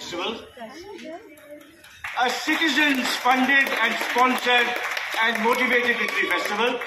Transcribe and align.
Festival, 0.00 0.40
a 2.22 2.30
citizens 2.30 3.06
funded 3.16 3.68
and 3.68 3.94
sponsored 4.10 4.66
and 5.20 5.44
motivated 5.44 6.00
literary 6.00 6.26
festival. 6.26 6.80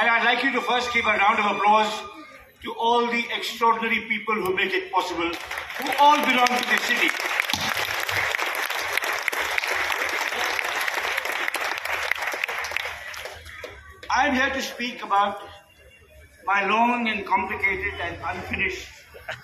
And 0.00 0.10
I'd 0.10 0.24
like 0.24 0.42
you 0.42 0.50
to 0.54 0.60
first 0.60 0.92
give 0.92 1.06
a 1.06 1.16
round 1.16 1.38
of 1.38 1.56
applause 1.56 2.02
to 2.64 2.72
all 2.72 3.06
the 3.06 3.24
extraordinary 3.36 4.00
people 4.08 4.34
who 4.34 4.56
make 4.56 4.72
it 4.74 4.90
possible, 4.90 5.30
who 5.78 5.90
all 6.00 6.16
belong 6.16 6.48
to 6.48 6.66
the 6.66 6.78
city. 6.82 7.10
I'm 14.10 14.34
here 14.34 14.50
to 14.50 14.62
speak 14.62 15.04
about 15.04 15.38
my 16.44 16.66
long 16.66 17.06
and 17.06 17.24
complicated 17.24 17.94
and 18.02 18.16
unfinished 18.26 18.88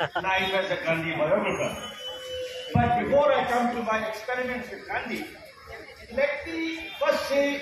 life 0.01 0.53
as 0.53 0.71
a 0.73 0.85
Gandhi 0.85 1.13
biographer. 1.13 1.90
Before 3.11 3.33
I 3.33 3.45
come 3.47 3.75
to 3.75 3.83
my 3.83 4.07
experiments 4.07 4.71
with 4.71 4.87
Gandhi, 4.87 5.25
let 6.15 6.47
me 6.47 6.79
first 7.01 7.29
say 7.29 7.61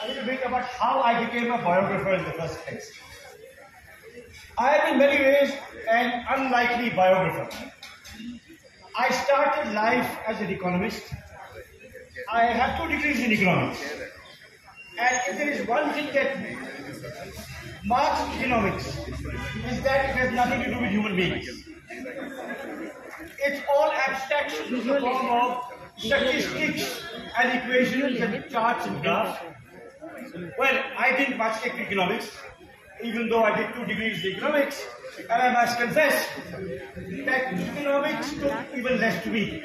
a 0.00 0.06
little 0.06 0.24
bit 0.24 0.44
about 0.44 0.62
how 0.62 1.00
I 1.00 1.24
became 1.24 1.50
a 1.50 1.58
biographer 1.58 2.12
in 2.14 2.22
the 2.22 2.30
first 2.30 2.60
place. 2.60 2.92
I 4.56 4.76
am 4.76 4.92
in 4.92 4.98
many 5.00 5.24
ways 5.24 5.52
an 5.90 6.24
unlikely 6.28 6.90
biographer. 6.90 7.48
I 8.96 9.10
started 9.10 9.74
life 9.74 10.18
as 10.24 10.40
an 10.40 10.50
economist. 10.50 11.02
I 12.32 12.44
have 12.44 12.80
two 12.80 12.88
degrees 12.94 13.18
in 13.18 13.32
economics. 13.32 13.82
And 15.00 15.20
if 15.26 15.36
there 15.36 15.50
is 15.50 15.66
one 15.66 15.90
thing 15.94 16.14
that 16.14 16.36
marks 17.84 18.20
economics, 18.38 18.86
is 19.68 19.82
that 19.82 20.10
it 20.10 20.14
has 20.14 20.32
nothing 20.32 20.62
to 20.62 20.72
do 20.72 20.80
with 20.80 20.90
human 20.92 21.16
beings. 21.16 21.48
It's 23.46 23.62
all 23.72 23.92
abstractions 23.92 24.72
in 24.72 24.86
the 24.88 25.00
form 25.00 25.26
of 25.30 25.62
statistics 25.96 27.00
and 27.38 27.58
equations 27.58 28.20
and 28.20 28.50
charts 28.50 28.86
and 28.86 29.00
graphs. 29.00 29.40
Well, 30.58 30.82
I 30.98 31.16
didn't 31.16 31.38
much 31.38 31.60
take 31.62 31.74
economics, 31.74 32.32
even 33.04 33.28
though 33.28 33.44
I 33.44 33.56
did 33.56 33.72
two 33.74 33.86
degrees 33.86 34.24
in 34.24 34.32
economics, 34.32 34.84
and 35.20 35.30
I 35.30 35.52
must 35.52 35.78
confess 35.78 36.28
that 37.24 37.54
economics 37.54 38.32
took 38.34 38.52
even 38.76 38.98
less 38.98 39.22
to 39.22 39.30
me. 39.30 39.62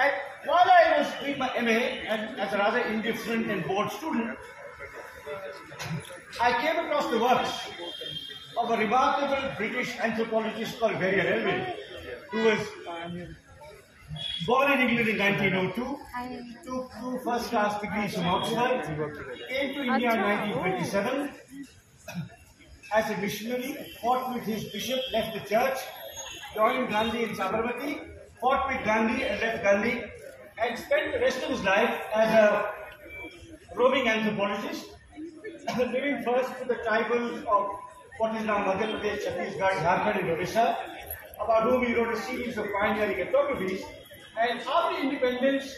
And 0.00 0.12
while 0.46 0.70
I 0.80 0.98
was 0.98 1.08
doing 1.20 1.38
my 1.38 1.48
MA, 1.60 1.78
and 2.12 2.40
as 2.40 2.54
a 2.54 2.56
rather 2.56 2.80
indifferent 2.80 3.50
and 3.50 3.62
bored 3.66 3.90
student, 3.92 4.38
I 6.40 6.52
came 6.62 6.82
across 6.82 7.10
the 7.10 7.18
works 7.18 7.68
of 8.56 8.70
a 8.70 8.76
remarkable 8.78 9.50
British 9.58 9.98
anthropologist 9.98 10.80
called 10.80 10.96
Verrier 10.96 11.26
Elwin, 11.34 11.74
who 12.30 12.44
was 12.44 12.60
uh, 12.88 13.08
born 14.46 14.72
in 14.72 14.88
England 14.88 15.08
in 15.08 15.18
1902, 15.18 15.98
took 16.64 16.92
two 17.00 17.18
first-class 17.24 17.80
degrees 17.80 18.14
from 18.14 18.26
Oxford, 18.26 18.82
came 19.48 19.74
to 19.74 19.82
India 19.82 20.12
in 20.14 20.20
1927 20.20 21.30
as 22.94 23.10
a 23.10 23.16
missionary, 23.18 23.76
fought 24.00 24.34
with 24.34 24.44
his 24.44 24.64
bishop, 24.64 25.00
left 25.12 25.34
the 25.34 25.40
church, 25.48 25.78
joined 26.54 26.88
Gandhi 26.88 27.24
in 27.24 27.30
Sabarmati, 27.30 28.08
fought 28.40 28.68
with 28.68 28.84
Gandhi 28.84 29.24
and 29.24 29.40
left 29.40 29.62
Gandhi, 29.62 30.02
and 30.60 30.78
spent 30.78 31.12
the 31.12 31.20
rest 31.20 31.42
of 31.42 31.50
his 31.50 31.62
life 31.62 31.94
as 32.14 32.28
a 32.34 32.70
roaming 33.76 34.08
anthropologist, 34.08 34.86
living 35.76 36.22
first 36.24 36.50
with 36.58 36.68
the 36.68 36.82
tribals 36.86 37.44
of 37.44 37.68
what 38.18 38.34
is 38.34 38.44
now 38.44 38.58
Madhya 38.64 39.00
Pradesh, 39.00 39.22
Chhattisgarh, 39.24 39.76
Jharkhand, 39.84 40.20
and 40.20 40.28
Odisha, 40.30 40.76
about 41.40 41.64
whom 41.64 41.86
he 41.86 41.94
wrote 41.94 42.12
a 42.14 42.20
series 42.20 42.56
of 42.56 42.66
pioneering 42.78 43.18
ethnographies. 43.26 43.82
And 44.40 44.60
after 44.60 45.02
independence, 45.02 45.74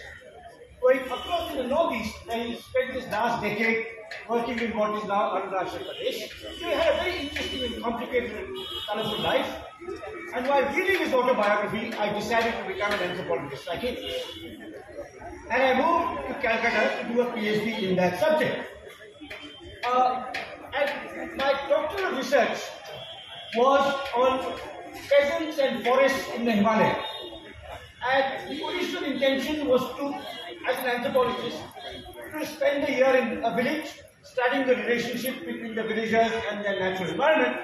going 0.81 1.01
across 1.01 1.51
in 1.53 1.59
the 1.59 1.65
northeast, 1.65 2.15
where 2.27 2.45
he 2.45 2.57
spent 2.57 2.93
his 2.93 3.07
last 3.09 3.43
decade 3.43 3.87
working 4.29 4.59
in 4.59 4.77
what 4.77 4.95
is 4.97 5.05
now 5.05 5.37
Arunachal 5.37 5.85
Pradesh. 5.87 6.31
So 6.41 6.67
he 6.67 6.73
had 6.73 6.95
a 6.95 6.97
very 6.97 7.21
interesting 7.21 7.73
and 7.73 7.83
complicated 7.83 8.33
and 8.33 8.57
colorful 8.89 9.21
life. 9.23 9.57
And 10.35 10.47
while 10.47 10.75
reading 10.75 10.99
his 10.99 11.13
autobiography, 11.13 11.93
I 11.95 12.13
decided 12.13 12.55
to 12.61 12.73
become 12.73 12.93
an 12.93 13.01
anthropologist 13.01 13.67
like 13.67 13.81
him. 13.81 13.97
And 15.51 15.63
I 15.63 15.75
moved 15.81 16.29
to 16.29 16.35
Calcutta 16.35 17.03
to 17.03 17.15
do 17.15 17.21
a 17.23 17.27
PhD 17.27 17.83
in 17.91 17.97
that 17.97 18.21
subject. 18.21 18.69
Uh, 19.85 20.33
and 20.79 21.37
my 21.37 21.53
doctoral 21.69 22.17
research 22.17 22.59
was 23.57 23.95
on 24.15 24.59
peasants 25.09 25.59
and 25.59 25.85
forests 25.85 26.29
in 26.35 26.45
the 26.45 26.53
Himalaya. 26.53 26.97
And 28.13 28.51
the 28.51 28.65
original 28.67 29.05
intention 29.05 29.67
was 29.67 29.83
to, 29.97 30.15
as 30.69 30.79
an 30.79 30.87
anthropologist, 30.87 31.59
to 32.33 32.47
spend 32.47 32.89
a 32.89 32.93
year 32.93 33.17
in 33.17 33.45
a 33.45 33.55
village 33.55 34.01
studying 34.23 34.67
the 34.67 34.77
relationship 34.77 35.45
between 35.45 35.75
the 35.75 35.83
villagers 35.83 36.33
and 36.51 36.65
their 36.65 36.79
natural 36.79 37.11
environment. 37.11 37.57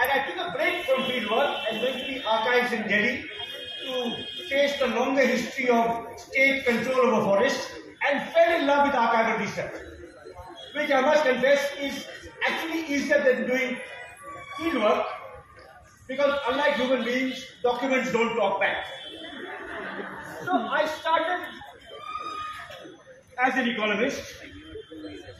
And 0.00 0.12
I 0.12 0.26
took 0.26 0.36
a 0.36 0.52
break 0.56 0.84
from 0.84 1.04
field 1.04 1.30
work 1.30 1.58
and 1.70 1.82
went 1.82 1.98
to 1.98 2.14
the 2.14 2.24
archives 2.24 2.72
in 2.72 2.82
Delhi 2.88 3.24
to 3.86 4.24
face 4.48 4.78
the 4.78 4.88
longer 4.88 5.26
history 5.26 5.68
of 5.70 6.06
state 6.18 6.66
control 6.66 7.00
over 7.06 7.22
forests 7.24 7.72
and 8.08 8.22
fell 8.30 8.60
in 8.60 8.66
love 8.66 8.88
with 8.88 8.96
archival 8.96 9.38
research, 9.38 9.74
which 10.74 10.90
I 10.90 11.00
must 11.00 11.24
confess 11.24 11.70
is 11.80 12.06
actually 12.46 12.94
easier 12.94 13.22
than 13.22 13.46
doing 13.46 13.78
field 14.58 14.82
work 14.82 15.06
because 16.08 16.38
unlike 16.48 16.74
human 16.74 17.04
beings, 17.04 17.44
documents 17.62 18.12
don't 18.12 18.36
talk 18.36 18.60
back. 18.60 18.86
So 20.44 20.52
I 20.52 20.86
started 20.86 21.44
as 23.38 23.54
an 23.56 23.68
economist, 23.68 24.22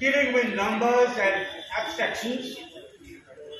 dealing 0.01 0.33
with 0.35 0.55
numbers 0.55 1.17
and 1.19 1.47
abstractions, 1.79 2.57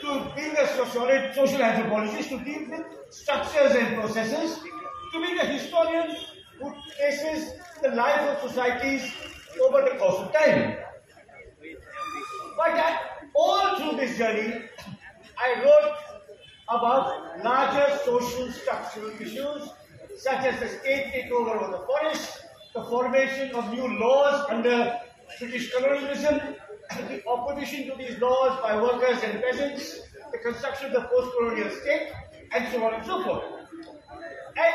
to 0.01 0.33
being 0.37 0.57
a 0.57 0.67
sociologist, 0.77 1.35
social 1.37 1.63
anthropologist, 1.63 2.29
to 2.29 2.39
deal 2.45 2.69
with 2.69 2.85
structures 3.11 3.75
and 3.77 3.95
processes, 3.97 4.59
to 5.13 5.21
being 5.21 5.39
a 5.39 5.47
historian 5.47 6.17
who 6.61 6.75
traces 6.97 7.53
the 7.83 7.91
life 7.91 8.21
of 8.21 8.51
societies 8.51 9.13
over 9.65 9.83
the 9.83 9.97
course 9.97 10.17
of 10.17 10.33
time. 10.33 10.77
But 12.57 12.99
all 13.35 13.77
through 13.77 13.97
this 13.97 14.19
journey, 14.19 14.65
I 15.39 15.63
wrote 15.63 15.95
about 16.69 17.43
larger 17.45 17.99
social 18.05 18.51
structural 18.53 19.11
issues 19.21 19.71
such 20.19 20.45
as 20.45 20.59
the 20.61 20.69
state 20.69 21.13
takeover 21.13 21.63
of 21.63 21.71
the 21.71 21.79
forest, 21.87 22.45
the 22.75 22.83
formation 22.85 23.55
of 23.55 23.73
new 23.73 23.99
laws 23.99 24.47
under 24.51 24.99
British 25.39 25.73
colonialism, 25.73 26.41
the 27.09 27.27
opposition 27.27 27.87
to 27.89 27.97
these 27.97 28.19
laws 28.19 28.59
by 28.63 28.81
workers 28.81 29.23
and 29.23 29.43
peasants, 29.43 30.01
the 30.33 30.39
construction 30.39 30.87
of 30.87 30.93
the 30.93 31.09
post-colonial 31.09 31.71
state, 31.71 32.13
and 32.53 32.73
so 32.73 32.85
on 32.85 32.95
and 32.95 33.05
so 33.05 33.23
forth. 33.23 33.45
And 34.57 34.75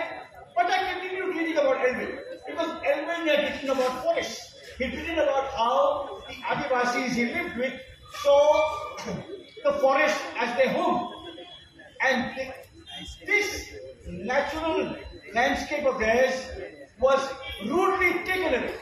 but 0.56 0.66
I 0.70 0.94
continued 0.94 1.36
reading 1.36 1.58
about 1.58 1.86
Elwin 1.86 2.20
because 2.48 2.70
Elwin 2.86 3.28
had 3.28 3.54
written 3.54 3.70
about 3.70 4.04
forests. 4.04 4.56
He'd 4.78 4.94
written 4.94 5.20
about 5.20 5.48
how 5.52 6.22
the 6.28 6.34
Adivasis 6.34 7.14
he 7.14 7.26
lived 7.26 7.58
with 7.58 7.74
saw 8.22 8.96
the 9.64 9.74
forest 9.74 10.20
as 10.38 10.56
their 10.58 10.70
home. 10.74 11.11
And 12.04 12.36
this 13.26 13.70
natural 14.08 14.96
landscape 15.34 15.86
of 15.86 16.00
theirs 16.00 16.34
was 17.00 17.20
rudely 17.66 18.24
taken 18.26 18.54
away, 18.54 18.74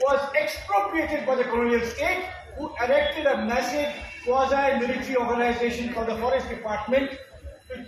was 0.00 0.20
expropriated 0.34 1.26
by 1.26 1.34
the 1.36 1.44
colonial 1.44 1.84
state, 1.86 2.24
who 2.56 2.70
erected 2.84 3.26
a 3.26 3.44
massive 3.44 3.92
quasi-military 4.24 5.16
organization 5.16 5.92
called 5.92 6.08
the 6.08 6.16
Forest 6.16 6.48
Department, 6.48 7.10
which 7.68 7.86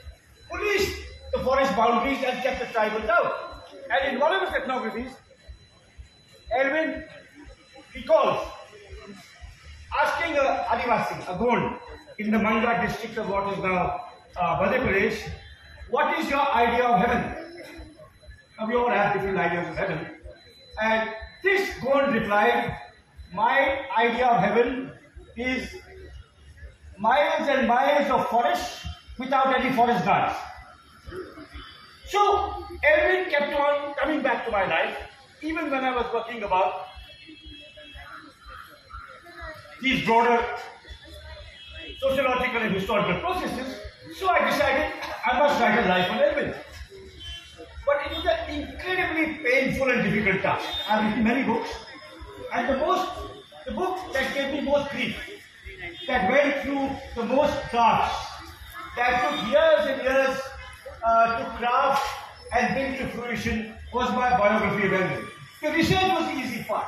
policed 0.51 1.01
the 1.33 1.39
forest 1.41 1.75
boundaries 1.77 2.19
and 2.25 2.43
kept 2.43 2.61
the 2.61 2.67
tribals 2.67 3.09
out. 3.09 3.69
And 3.91 4.15
in 4.15 4.21
one 4.21 4.33
of 4.35 4.41
his 4.43 4.51
ethnographies, 4.51 5.13
Elwin 6.57 7.05
recalls 7.95 8.47
asking 10.03 10.37
a 10.37 10.67
Adivasi, 10.69 11.35
a 11.35 11.39
Gond, 11.39 11.79
in 12.19 12.31
the 12.31 12.39
Mandla 12.39 12.87
district 12.87 13.17
of 13.19 13.29
what 13.29 13.53
is 13.53 13.59
now 13.59 14.01
uh, 14.37 14.59
Madhya 14.59 15.33
what 15.91 16.19
is 16.19 16.29
your 16.29 16.41
idea 16.53 16.85
of 16.85 17.01
heaven? 17.01 17.45
Now 18.59 18.67
we 18.67 18.75
all 18.75 18.91
have 18.91 19.15
different 19.15 19.39
ideas 19.39 19.69
of 19.69 19.77
heaven. 19.77 20.07
And 20.83 21.11
this 21.43 21.71
Gond 21.83 22.15
replied, 22.15 22.77
my 23.33 23.81
idea 23.97 24.27
of 24.27 24.41
heaven 24.41 24.91
is 25.37 25.69
miles 26.99 27.49
and 27.49 27.69
miles 27.69 28.11
of 28.11 28.29
forest 28.29 28.87
without 29.19 29.59
any 29.59 29.75
forest 29.75 30.05
guards. 30.05 30.35
So 32.09 32.65
Elwin 32.89 33.31
kept 33.31 33.55
on 33.55 33.95
coming 33.95 34.23
back 34.23 34.47
to 34.47 34.53
my 34.53 34.67
life, 34.67 34.97
even 35.43 35.71
when 35.71 35.85
I 35.85 35.95
was 35.95 36.07
working 36.13 36.43
about 36.43 36.87
these 39.83 40.05
broader 40.05 40.45
sociological 42.01 42.63
and 42.63 42.75
historical 42.75 43.19
processes. 43.21 43.77
So 44.13 44.29
I 44.29 44.51
decided 44.51 44.93
I 45.25 45.39
must 45.39 45.61
write 45.61 45.85
a 45.85 45.89
life 45.89 46.11
on 46.11 46.19
Elwin. 46.21 46.55
But 47.87 47.97
it 48.07 48.17
was 48.17 48.27
an 48.27 48.61
incredibly 48.61 49.35
painful 49.43 49.91
and 49.91 50.03
difficult 50.03 50.43
task. 50.43 50.69
I've 50.89 51.05
written 51.05 51.25
many 51.25 51.43
books, 51.43 51.71
and 52.53 52.69
the 52.69 52.77
most, 52.77 53.09
the 53.67 53.73
book 53.73 53.99
that 54.13 54.35
gave 54.35 54.53
me 54.53 54.61
most 54.61 54.91
grief, 54.91 55.19
that 56.07 56.31
went 56.31 56.63
through 56.63 56.91
the 57.17 57.35
most 57.35 57.57
drafts, 57.71 58.17
that 58.97 59.25
took 59.25 59.51
years 59.51 59.87
and 59.89 60.03
years 60.03 60.41
uh, 61.05 61.39
to 61.39 61.45
craft 61.57 62.07
and 62.53 62.75
bring 62.75 62.97
to 62.99 63.09
fruition 63.17 63.75
was 63.93 64.09
my 64.11 64.37
biography 64.39 64.87
of 64.87 64.93
Gandhi. 64.93 65.27
The 65.63 65.71
research 65.71 66.09
was 66.11 66.27
the 66.27 66.41
easy 66.41 66.65
part. 66.65 66.87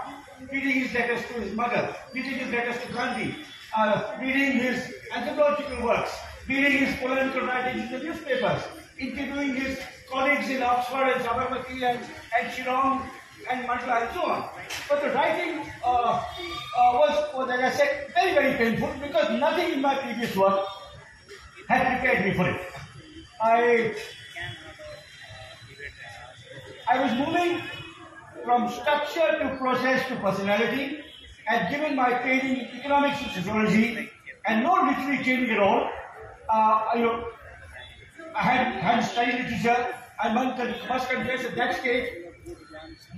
Reading 0.53 0.83
his 0.83 0.93
letters 0.93 1.27
to 1.29 1.41
his 1.41 1.53
mother, 1.55 1.97
reading 2.15 2.35
his 2.35 2.53
letters 2.53 2.81
to 2.85 2.93
Gandhi, 2.93 3.35
uh, 3.77 4.17
reading 4.21 4.53
his 4.53 4.95
anthological 5.15 5.83
works, 5.83 6.13
reading 6.49 6.87
his 6.87 6.97
political 6.97 7.43
writings 7.43 7.93
in 7.93 7.99
the 7.99 8.05
newspapers, 8.05 8.63
interviewing 8.99 9.55
his 9.55 9.79
colleagues 10.09 10.49
in 10.49 10.63
Oxford 10.63 11.13
and 11.15 11.25
Sabarmati 11.25 11.83
and, 11.83 11.99
and 12.39 13.01
and 13.51 13.69
Mandla 13.69 14.03
and 14.03 14.15
so 14.15 14.23
on. 14.25 14.49
But 14.89 15.03
the 15.03 15.11
writing 15.11 15.67
uh, 15.85 15.89
uh, 15.89 16.23
was, 16.77 17.35
was, 17.35 17.51
as 17.51 17.61
I 17.61 17.77
said, 17.77 18.13
very, 18.15 18.35
very 18.35 18.55
painful 18.57 18.93
because 19.01 19.39
nothing 19.39 19.73
in 19.75 19.81
my 19.81 19.97
previous 19.97 20.35
work 20.37 20.67
had 21.69 21.99
prepared 21.99 22.25
me 22.25 22.35
for 22.35 22.49
it. 22.49 22.61
I, 23.41 23.95
I 26.89 27.03
was 27.03 27.27
moving 27.27 27.63
from 28.45 28.71
structure 28.71 29.39
to 29.41 29.57
process 29.59 30.07
to 30.09 30.17
personality 30.17 31.01
and 31.49 31.69
given 31.71 31.97
my 31.97 32.11
training 32.23 32.57
in 32.57 32.79
economics 32.79 33.21
and 33.23 33.31
sociology 33.33 34.11
and 34.47 34.63
no 34.63 34.73
literary 34.75 35.23
training 35.23 35.51
at 35.51 35.59
all, 35.59 35.91
uh, 36.49 36.91
you 36.95 37.03
know, 37.03 37.29
I 38.35 38.43
had, 38.43 38.67
had 38.83 39.01
studied 39.01 39.45
literature 39.45 39.95
and 40.23 40.35
one 40.35 40.49
must 40.89 41.11
confess 41.11 41.45
at 41.45 41.57
that 41.57 41.81
stage, 41.81 42.11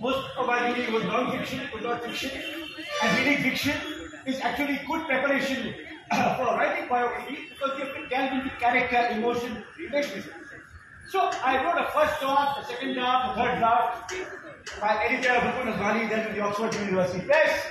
most 0.01 0.37
of 0.37 0.47
my 0.47 0.69
reading 0.69 0.93
was 0.93 1.05
non-fiction, 1.05 1.61
was 1.73 1.83
not 1.83 2.05
fiction. 2.05 2.31
And 3.03 3.19
reading 3.19 3.43
fiction 3.43 3.77
is 4.27 4.41
actually 4.41 4.81
good 4.87 5.07
preparation 5.07 5.75
for 6.11 6.47
writing 6.57 6.89
biography 6.89 7.49
because 7.51 7.79
you 7.79 7.85
have 7.85 7.95
to 7.95 8.09
delve 8.09 8.33
into 8.33 8.51
character, 8.57 9.17
emotion, 9.17 9.63
relationship. 9.79 10.33
So 11.09 11.31
I 11.43 11.65
wrote 11.65 11.81
a 11.81 11.91
first 11.93 12.21
draft, 12.21 12.61
a 12.61 12.65
second 12.67 12.95
draft, 12.95 13.39
a 13.39 13.43
third 13.43 13.59
draft. 13.59 14.15
My 14.81 15.03
editor, 15.05 15.31
Rukun 15.31 15.75
Advani, 15.75 16.09
then 16.11 16.29
to 16.29 16.35
the 16.35 16.41
Oxford 16.41 16.75
University 16.75 17.25
Press, 17.25 17.65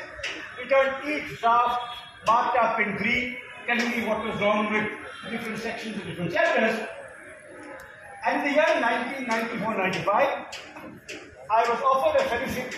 returned 0.60 1.08
each 1.08 1.40
draft 1.40 1.80
marked 2.26 2.58
up 2.58 2.80
in 2.80 2.98
green, 2.98 3.38
telling 3.68 3.90
me 3.92 4.06
what 4.08 4.24
was 4.26 4.40
wrong 4.42 4.72
with 4.74 4.90
different 5.30 5.60
sections 5.60 5.96
of 5.98 6.06
different 6.06 6.34
chapters. 6.34 6.88
And 8.26 8.42
in 8.42 8.50
the 8.50 8.54
year 8.56 8.66
1994-95, 8.66 10.08
I 11.50 11.70
was 11.70 11.82
offered 11.82 12.20
a 12.20 12.24
fellowship 12.26 12.74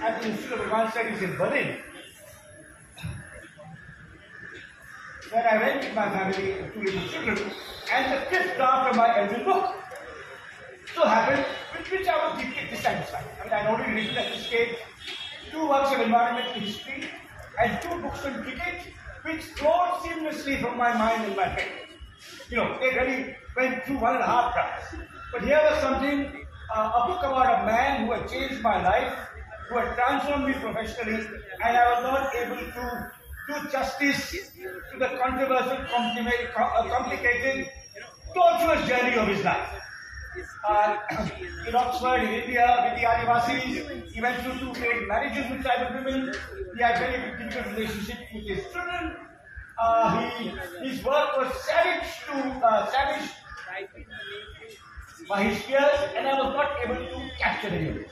at 0.00 0.22
the 0.22 0.28
Institute 0.28 0.52
of 0.52 0.60
Advanced 0.60 0.92
Studies 0.94 1.22
in 1.22 1.36
Berlin, 1.36 1.78
where 5.30 5.48
I 5.48 5.58
went 5.58 5.84
with 5.84 5.94
my 5.94 6.08
family 6.10 6.56
two 6.72 6.82
little 6.82 7.08
children, 7.08 7.38
and 7.92 8.12
the 8.12 8.20
fifth 8.26 8.56
draft 8.56 8.90
of 8.90 8.96
my 8.96 9.18
Elwin 9.18 9.44
book. 9.44 9.74
So 10.94 11.06
happened, 11.06 11.44
with 11.76 11.90
which 11.90 12.08
I 12.08 12.16
was 12.28 12.42
deeply 12.42 12.68
dissatisfied. 12.70 13.24
I 13.40 13.44
mean, 13.44 13.52
I'd 13.52 13.66
already 13.66 13.92
written 13.94 14.16
at 14.16 14.32
this 14.32 14.46
stage 14.46 14.76
two 15.50 15.68
works 15.68 15.92
of 15.92 16.00
environmental 16.00 16.60
history 16.60 17.08
and 17.60 17.82
two 17.82 18.00
books 18.00 18.24
on 18.24 18.42
cricket, 18.42 18.92
which 19.22 19.42
flowed 19.56 20.00
seamlessly 20.02 20.60
from 20.60 20.76
my 20.76 20.92
mind 20.96 21.24
and 21.24 21.36
my 21.36 21.46
head. 21.46 21.70
You 22.50 22.56
know, 22.56 22.78
they 22.80 22.90
really 22.94 23.36
went 23.56 23.84
through 23.84 23.98
one 23.98 24.14
and 24.14 24.24
a 24.24 24.26
half 24.26 24.54
times. 24.54 25.02
But 25.32 25.42
here 25.42 25.60
was 25.62 25.80
something, 25.80 26.46
uh, 26.74 26.92
a 26.94 27.06
book 27.08 27.18
about 27.18 27.62
a 27.62 27.66
man 27.66 28.06
who 28.06 28.12
had 28.12 28.28
changed 28.28 28.60
my 28.62 28.82
life, 28.82 29.14
who 29.68 29.78
had 29.78 29.94
transformed 29.94 30.46
me 30.46 30.54
professionally, 30.54 31.26
and 31.64 31.76
I 31.76 31.92
was 31.92 32.02
not 32.02 32.34
able 32.34 32.56
to 32.56 33.12
do 33.48 33.70
justice 33.70 34.30
to 34.32 34.98
the 34.98 35.08
controversial, 35.22 35.78
uh, 35.94 36.88
complicated, 36.88 37.70
tortuous 38.34 38.88
journey 38.88 39.16
of 39.16 39.28
his 39.28 39.44
life. 39.44 39.80
Uh, 40.66 40.96
in 41.66 41.74
Oxford, 41.74 42.22
in 42.22 42.34
India, 42.42 42.66
with 42.84 43.00
the 43.00 43.06
Adivasis, 43.06 44.10
he 44.12 44.20
went 44.20 44.40
through 44.42 44.58
two 44.60 44.72
great 44.80 45.08
marriages 45.08 45.50
with 45.50 45.62
tribal 45.62 46.04
women. 46.04 46.32
He 46.76 46.82
had 46.82 46.98
very 46.98 47.38
difficult 47.38 47.66
relationships 47.74 48.20
with 48.32 48.46
his 48.46 48.72
children. 48.72 49.16
Uh, 49.78 50.30
he, 50.30 50.48
his 50.88 51.04
work 51.04 51.36
was 51.36 51.52
savage 51.64 52.08
to 52.26 52.34
uh, 52.64 52.90
savage 52.90 53.30
by 55.28 55.42
his 55.42 55.62
peers, 55.62 56.00
and 56.16 56.26
I 56.26 56.34
was 56.34 56.54
not 56.54 56.70
able 56.84 57.06
to 57.06 57.30
capture 57.38 57.68
any 57.68 57.88
of 57.88 57.96
it. 57.96 58.08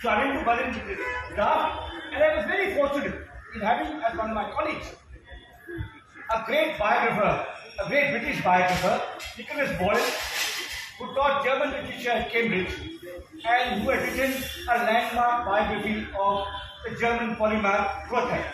So 0.00 0.08
I 0.08 0.24
went 0.24 0.38
to 0.38 0.44
Berlin 0.44 0.74
to 0.74 1.34
draft, 1.34 1.92
and 2.12 2.22
I 2.22 2.36
was 2.36 2.46
very 2.46 2.74
fortunate 2.74 3.26
in 3.54 3.60
having 3.60 4.00
as 4.02 4.16
one 4.16 4.30
of 4.30 4.34
my 4.34 4.50
colleagues 4.50 4.86
a 6.32 6.42
great 6.46 6.78
biographer, 6.78 7.46
a 7.84 7.88
great 7.88 8.10
British 8.12 8.42
biographer, 8.42 9.02
Nicholas 9.36 9.76
Boyle, 9.78 10.06
who 11.00 11.14
taught 11.14 11.42
German 11.42 11.70
literature 11.70 12.10
at 12.10 12.30
Cambridge 12.30 12.68
and 13.48 13.82
who 13.82 13.90
had 13.90 14.02
written 14.02 14.42
a 14.68 14.76
landmark 14.84 15.46
biography 15.46 16.06
of 16.20 16.44
the 16.84 16.94
German 17.00 17.36
polymath 17.36 18.08
Goethe. 18.10 18.44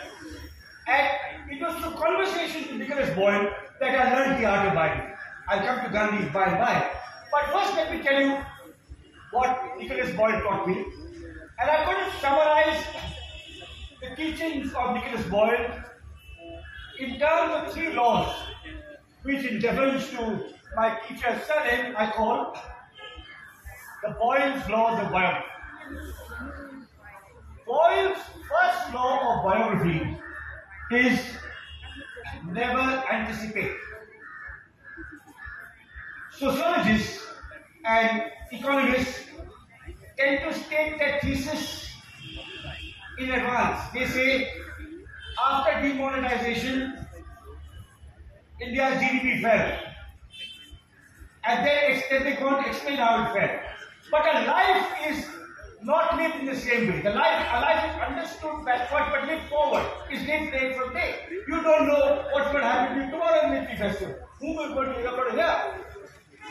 And 0.86 1.50
it 1.50 1.60
was 1.60 1.74
through 1.82 1.94
conversations 2.00 2.68
with 2.68 2.76
Nicholas 2.78 3.10
Boyle 3.16 3.50
that 3.80 4.00
I 4.00 4.14
learned 4.14 4.40
the 4.40 4.46
art 4.46 4.68
of 4.68 4.74
biography. 4.74 5.12
I'll 5.48 5.66
come 5.66 5.84
to 5.84 5.92
Gandhi 5.92 6.28
by 6.28 6.44
and 6.44 6.58
by. 6.58 6.90
But 7.32 7.44
first, 7.52 7.74
let 7.74 7.92
me 7.92 8.02
tell 8.02 8.20
you 8.20 8.38
what 9.32 9.76
Nicholas 9.76 10.14
Boyle 10.16 10.40
taught 10.40 10.68
me. 10.68 10.84
And 11.58 11.70
I'm 11.70 11.84
going 11.84 12.10
to 12.10 12.16
summarize 12.20 12.84
the 14.00 14.14
teachings 14.14 14.72
of 14.72 14.94
Nicholas 14.94 15.26
Boyle 15.26 15.70
in 17.00 17.18
terms 17.18 17.52
of 17.52 17.72
three 17.72 17.92
laws, 17.92 18.32
which, 19.24 19.44
in 19.44 19.60
deference 19.60 20.08
to 20.10 20.55
my 20.76 20.98
teacher 21.08 21.40
said 21.46 21.88
it, 21.88 21.96
I 21.96 22.10
call 22.10 22.54
the 24.02 24.10
Boyle's 24.10 24.68
laws 24.68 25.02
of 25.02 25.10
biography. 25.10 25.48
Boyle's 27.66 28.18
first 28.46 28.94
law 28.94 29.38
of 29.38 29.44
biography 29.44 30.18
is 30.92 31.18
never 32.52 33.02
anticipate. 33.10 33.72
Sociologists 36.32 37.24
and 37.86 38.24
economists 38.52 39.20
tend 40.18 40.40
to 40.44 40.60
state 40.60 40.98
their 40.98 41.18
thesis 41.22 41.90
in 43.18 43.30
advance. 43.30 43.80
They 43.94 44.06
say, 44.06 44.52
after 45.42 45.88
demonetization, 45.88 46.98
India's 48.60 49.00
GDP 49.00 49.40
fell. 49.40 49.85
And 51.46 51.64
then 51.64 52.24
they 52.24 52.36
to 52.64 52.68
explain 52.68 52.96
how 52.96 53.22
it 53.22 53.32
fell. 53.32 53.60
But 54.10 54.26
a 54.34 54.46
life 54.46 54.86
is 55.08 55.26
not 55.82 56.16
lived 56.16 56.36
in 56.36 56.46
the 56.46 56.56
same 56.56 56.88
way. 56.88 57.00
The 57.02 57.10
life, 57.10 57.46
a 57.52 57.60
life 57.60 57.94
is 57.94 58.02
understood 58.02 58.64
backward 58.64 59.06
but 59.12 59.28
lived 59.28 59.48
forward. 59.48 59.86
Is 60.10 60.26
lived 60.26 60.52
day 60.52 60.74
from 60.74 60.92
day. 60.92 61.14
You 61.46 61.62
don't 61.62 61.86
know 61.86 62.24
what's 62.32 62.50
going 62.50 62.62
to 62.62 62.68
happen 62.68 62.98
to 62.98 63.04
you 63.04 63.10
tomorrow 63.10 63.46
in 63.46 63.64
the 63.64 63.76
Festival. 63.76 64.16
Who 64.40 64.56
will 64.56 64.74
go 64.74 64.82
hear. 65.30 65.74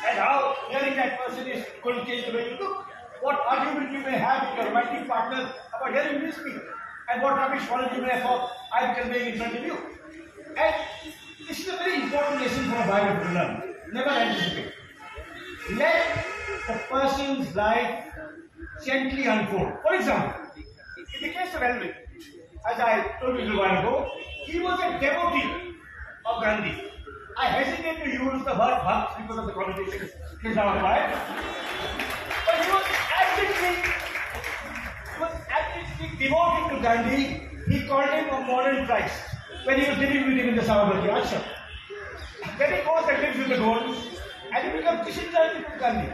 And 0.07 0.17
how 0.17 0.55
hearing 0.69 0.95
that 0.95 1.19
person 1.19 1.47
is 1.47 1.65
going 1.83 1.99
to 1.99 2.05
change 2.05 2.27
the 2.27 2.33
way 2.33 2.51
you 2.51 2.57
look. 2.57 2.85
What 3.21 3.41
argument 3.47 3.91
you 3.91 3.99
may 3.99 4.17
have 4.17 4.47
with 4.47 4.59
your 4.59 4.67
romantic 4.73 5.07
partner 5.07 5.51
about 5.75 5.93
hearing 5.93 6.23
me 6.23 6.31
speak. 6.31 6.61
And 7.11 7.21
what 7.21 7.35
rubbish 7.35 7.67
quality 7.67 7.97
you 7.97 8.01
may 8.01 8.09
have 8.09 8.49
I'm 8.73 8.95
conveying 8.95 9.33
in 9.33 9.37
front 9.37 9.57
of 9.57 9.63
you. 9.63 9.77
And 10.55 10.75
this 11.47 11.59
is 11.59 11.67
a 11.67 11.77
very 11.77 12.01
important 12.01 12.41
lesson 12.41 12.69
for 12.69 12.77
a 12.77 12.87
Bible 12.87 13.25
to 13.25 13.31
learn. 13.33 13.75
Never 13.91 14.09
anticipate. 14.09 14.73
Let 15.73 16.25
the 16.67 16.73
person's 16.89 17.55
life 17.55 18.05
gently 18.85 19.25
unfold. 19.25 19.73
For 19.81 19.95
example, 19.95 20.39
in 20.55 21.21
the 21.21 21.29
case 21.33 21.55
of 21.55 21.61
Elwin, 21.63 21.91
as 22.69 22.79
I 22.79 23.15
told 23.19 23.39
you 23.39 23.51
a 23.51 23.57
while 23.57 23.79
ago, 23.79 24.11
he 24.45 24.59
was 24.59 24.79
a 24.79 24.99
devotee 24.99 25.73
of 26.23 26.43
Gandhi. 26.43 26.83
I 27.35 27.47
hesitate 27.47 28.03
to 28.03 28.09
use 28.11 28.45
the 28.45 28.53
word 28.53 28.77
bhakt 28.85 29.21
because 29.21 29.39
of 29.39 29.47
the 29.47 29.53
connotation 29.53 30.07
is 30.43 30.55
now 30.55 30.77
applied. 30.77 31.17
But 32.45 32.63
he 32.63 32.71
was 32.71 32.85
absolutely, 33.19 33.91
he 35.15 35.19
was 35.19 35.33
absolutely 35.49 36.27
devoted 36.27 36.75
to 36.75 36.81
Gandhi. 36.83 37.41
He 37.67 37.87
called 37.87 38.09
him 38.11 38.29
a 38.29 38.39
modern 38.41 38.85
Christ 38.85 39.19
when 39.63 39.79
he 39.79 39.89
was 39.89 39.97
living 39.97 40.27
with 40.27 40.37
him 40.37 40.49
in 40.49 40.55
the 40.57 40.61
Sabarmati 40.61 41.09
ashram. 41.09 41.43
Then 42.59 42.73
he 42.73 42.85
goes 42.85 43.09
and 43.09 43.21
lives 43.23 43.37
with 43.39 43.49
the 43.49 43.57
Gonds 43.57 44.14
and 44.55 44.71
he 44.71 44.77
becomes 44.77 45.05
disenchanted 45.05 45.65
with 45.69 45.79
Gandhi 45.79 46.13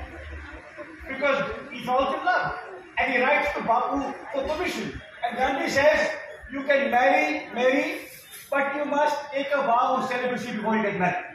because 1.08 1.52
he 1.72 1.84
falls 1.84 2.16
in 2.16 2.26
love. 2.26 2.58
And 2.98 3.14
he 3.14 3.22
writes 3.22 3.54
to 3.54 3.60
Bapu 3.62 4.14
for 4.34 4.44
permission. 4.48 5.00
And 5.24 5.38
Gandhi 5.38 5.70
says, 5.70 6.10
you 6.52 6.64
can 6.64 6.90
marry, 6.92 7.48
marry, 7.54 8.08
but 8.50 8.76
you 8.76 8.86
must 8.86 9.32
take 9.32 9.48
a 9.54 9.62
vow 9.62 9.98
of 9.98 10.10
celibacy 10.10 10.54
before 10.54 10.76
you 10.76 10.84
get 10.84 11.00
married. 11.00 11.26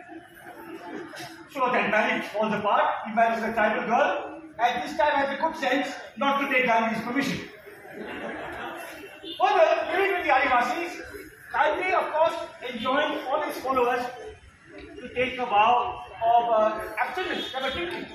So 1.52 1.60
that 1.72 1.90
marriage 1.90 2.26
falls 2.26 2.52
apart. 2.52 2.84
He 3.06 3.14
marries 3.14 3.42
a 3.42 3.52
tribal 3.52 3.86
girl, 3.86 4.42
and 4.58 4.82
this 4.82 4.96
time 4.98 5.12
has 5.12 5.30
the 5.30 5.42
good 5.42 5.56
sense 5.56 5.88
not 6.16 6.40
to 6.40 6.52
take 6.52 6.66
Gandhi's 6.66 7.02
permission. 7.02 7.48
Further, 9.40 9.68
living 9.92 10.12
with 10.16 10.26
the 10.26 10.32
Adivasis, 10.32 11.00
Gandhi, 11.52 11.92
of 11.94 12.12
course, 12.12 12.34
enjoined 12.70 13.20
all 13.28 13.42
his 13.42 13.56
followers 13.58 14.04
to 15.00 15.14
take 15.14 15.34
a 15.38 15.46
vow 15.46 16.05
of 16.25 16.50
uh, 16.50 16.80
abstinence, 16.99 17.50
drinking. 17.73 18.06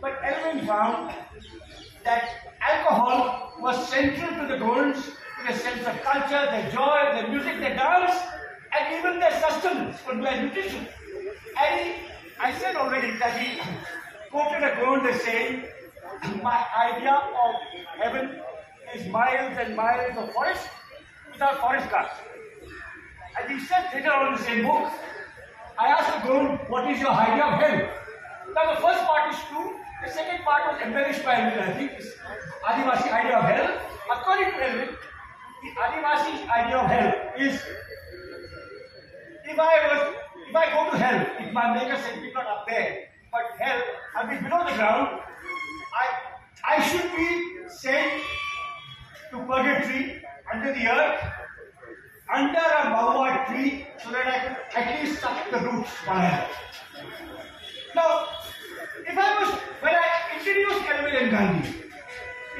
But 0.00 0.18
Elwin 0.24 0.66
found 0.66 1.14
that 2.04 2.28
alcohol 2.60 3.54
was 3.60 3.88
central 3.88 4.30
to 4.40 4.46
the 4.46 4.58
Gonds 4.58 5.10
in 5.40 5.46
the 5.46 5.58
sense 5.58 5.86
of 5.86 6.00
culture, 6.02 6.46
their 6.50 6.70
joy, 6.70 6.98
their 7.14 7.28
music, 7.28 7.58
their 7.60 7.76
dance, 7.76 8.16
and 8.76 8.98
even 8.98 9.20
their 9.20 9.32
sustenance 9.40 9.98
from 10.00 10.22
their 10.22 10.42
nutrition. 10.42 10.86
And 11.60 11.80
he, 11.80 11.92
I 12.38 12.52
said 12.58 12.76
already 12.76 13.16
that 13.18 13.38
he 13.38 13.60
quoted 14.30 14.62
a 14.62 14.76
Gond 14.76 15.06
as 15.06 15.20
saying, 15.22 15.64
My 16.42 16.64
idea 16.78 17.12
of 17.12 17.54
heaven 18.00 18.40
is 18.94 19.06
miles 19.08 19.56
and 19.58 19.76
miles 19.76 20.16
of 20.16 20.32
forest 20.32 20.68
without 21.32 21.60
forest 21.60 21.88
cars. 21.90 22.10
And 23.40 23.52
he 23.52 23.64
said 23.66 23.88
later 23.92 24.12
on 24.12 24.32
in 24.32 24.38
the 24.38 24.44
same 24.44 24.66
book, 24.66 24.92
I 25.80 25.86
asked 25.96 26.12
the 26.12 26.28
Gond, 26.28 26.60
What 26.68 26.90
is 26.90 27.00
your 27.00 27.10
idea 27.10 27.42
of 27.42 27.54
hell? 27.58 27.88
Now, 28.54 28.74
the 28.74 28.80
first 28.82 29.00
part 29.06 29.32
is 29.32 29.40
true, 29.48 29.80
the 30.04 30.12
second 30.12 30.44
part 30.44 30.70
was 30.70 30.82
embellished 30.82 31.24
by 31.24 31.40
Elwin, 31.40 31.58
I 31.58 31.72
think, 31.72 31.96
this 31.96 32.12
Adivasi 32.68 33.10
idea 33.10 33.38
of 33.38 33.44
hell. 33.44 33.80
According 34.12 34.50
to 34.52 34.68
Elwin, 34.68 34.88
the 35.62 35.70
Adivasi's 35.80 36.48
idea 36.50 36.76
of 36.76 36.86
hell 36.86 37.12
is 37.38 37.62
if 39.48 39.58
I 39.58 39.74
was, 39.88 40.14
if 40.50 40.54
I 40.54 40.66
go 40.68 40.90
to 40.90 40.98
hell, 40.98 41.26
if 41.40 41.50
my 41.54 41.72
maker 41.72 41.96
said 41.96 42.20
me 42.20 42.30
not 42.34 42.46
up 42.46 42.66
there, 42.68 43.08
but 43.32 43.56
hell, 43.58 43.80
I'll 44.16 44.28
be 44.28 44.36
below 44.36 44.68
the 44.68 44.76
ground, 44.76 45.20
I, 45.96 46.76
I 46.76 46.82
should 46.82 47.10
be 47.16 47.68
sent 47.68 48.22
to 49.30 49.38
purgatory 49.46 50.22
under 50.52 50.74
the 50.74 50.88
earth, 50.88 51.39
under 52.32 52.58
a 52.58 52.82
mahua 52.94 53.46
tree, 53.46 53.86
so 54.02 54.10
that 54.10 54.26
I 54.26 54.80
at 54.80 55.02
least 55.02 55.20
suck 55.20 55.50
the 55.50 55.58
roots 55.58 55.90
while 56.06 56.48
Now, 57.94 58.28
if 59.06 59.18
I 59.18 59.42
was, 59.42 59.54
when 59.82 59.94
I 59.94 60.38
introduced 60.38 60.86
Elwin 60.88 61.16
and 61.16 61.30
Gandhi, 61.30 61.74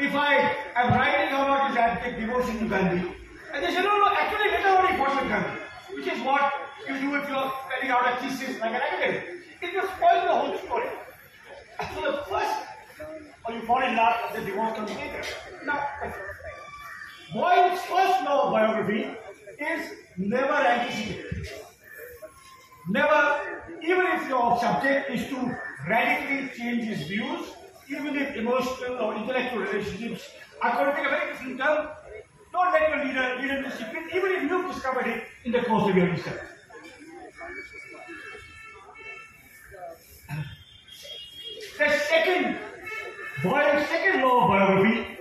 if 0.00 0.14
I 0.14 0.56
am 0.74 0.94
writing 0.94 1.34
about 1.34 1.68
his 1.68 1.76
abject 1.76 2.18
devotion 2.18 2.58
to 2.58 2.68
Gandhi, 2.68 3.14
and 3.54 3.64
they 3.64 3.70
say, 3.70 3.82
no, 3.82 3.98
no, 3.98 4.08
actually 4.12 4.50
on 4.66 4.92
he 4.92 4.98
fought 4.98 5.22
with 5.22 5.30
Gandhi, 5.30 5.60
which 5.94 6.06
is 6.06 6.20
what 6.22 6.52
you 6.88 6.98
do 6.98 7.14
if 7.14 7.28
you're 7.28 7.52
spelling 7.62 7.90
out 7.90 8.12
a 8.12 8.16
thesis 8.20 8.60
like 8.60 8.72
an 8.72 8.82
academic. 8.82 9.28
It 9.62 9.74
will 9.74 9.88
spoil 9.96 10.22
the 10.22 10.34
whole 10.34 10.58
story. 10.58 10.88
So 11.94 12.00
the 12.00 12.24
first, 12.28 12.56
or 13.46 13.54
you 13.54 13.62
fall 13.62 13.82
in 13.82 13.96
love, 13.96 14.16
the 14.34 14.40
divorce 14.40 14.76
comes 14.76 14.90
later. 14.90 15.22
Now, 15.64 15.86
Boyle's 17.32 17.80
first 17.82 18.24
law 18.24 18.46
of 18.46 18.52
biography 18.52 19.14
is 19.60 19.90
never 20.16 20.52
anticipate. 20.52 21.52
Never, 22.88 23.62
even 23.82 24.06
if 24.06 24.28
your 24.28 24.58
subject 24.58 25.10
is 25.10 25.28
to 25.28 25.58
radically 25.88 26.50
change 26.56 26.84
his 26.84 27.06
views, 27.06 27.46
even 27.88 28.16
if 28.16 28.36
emotional 28.36 28.96
or 28.98 29.14
intellectual 29.16 29.62
relationships 29.62 30.30
are 30.62 30.72
going 30.74 30.90
to 30.90 30.96
take 30.96 31.06
a 31.06 31.10
very 31.10 31.32
different 31.32 31.58
turn, 31.58 31.88
don't 32.52 32.72
let 32.72 32.88
your 32.88 33.04
leader 33.04 33.36
lead 33.40 33.50
into 33.50 33.70
secret, 33.76 34.04
even 34.14 34.32
if 34.32 34.42
you've 34.50 34.72
discovered 34.72 35.06
it 35.06 35.24
in 35.44 35.52
the 35.52 35.62
course 35.62 35.88
of 35.88 35.96
your 35.96 36.10
research. 36.10 36.40
The 41.78 41.88
second, 42.08 42.58
Boyle's 43.42 43.88
second 43.88 44.20
law 44.22 44.42
of 44.42 44.48
biography, 44.48 45.18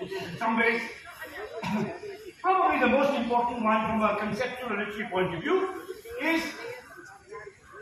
which 0.00 0.12
is 0.12 0.22
in 0.28 0.36
some 0.36 0.58
ways 0.58 0.82
probably 2.42 2.80
the 2.80 2.88
most 2.88 3.14
important 3.14 3.62
one 3.64 3.86
from 3.86 4.02
a 4.02 4.16
conceptual 4.18 4.76
literary 4.76 5.08
point 5.10 5.34
of 5.34 5.40
view, 5.40 5.68
is 6.20 6.42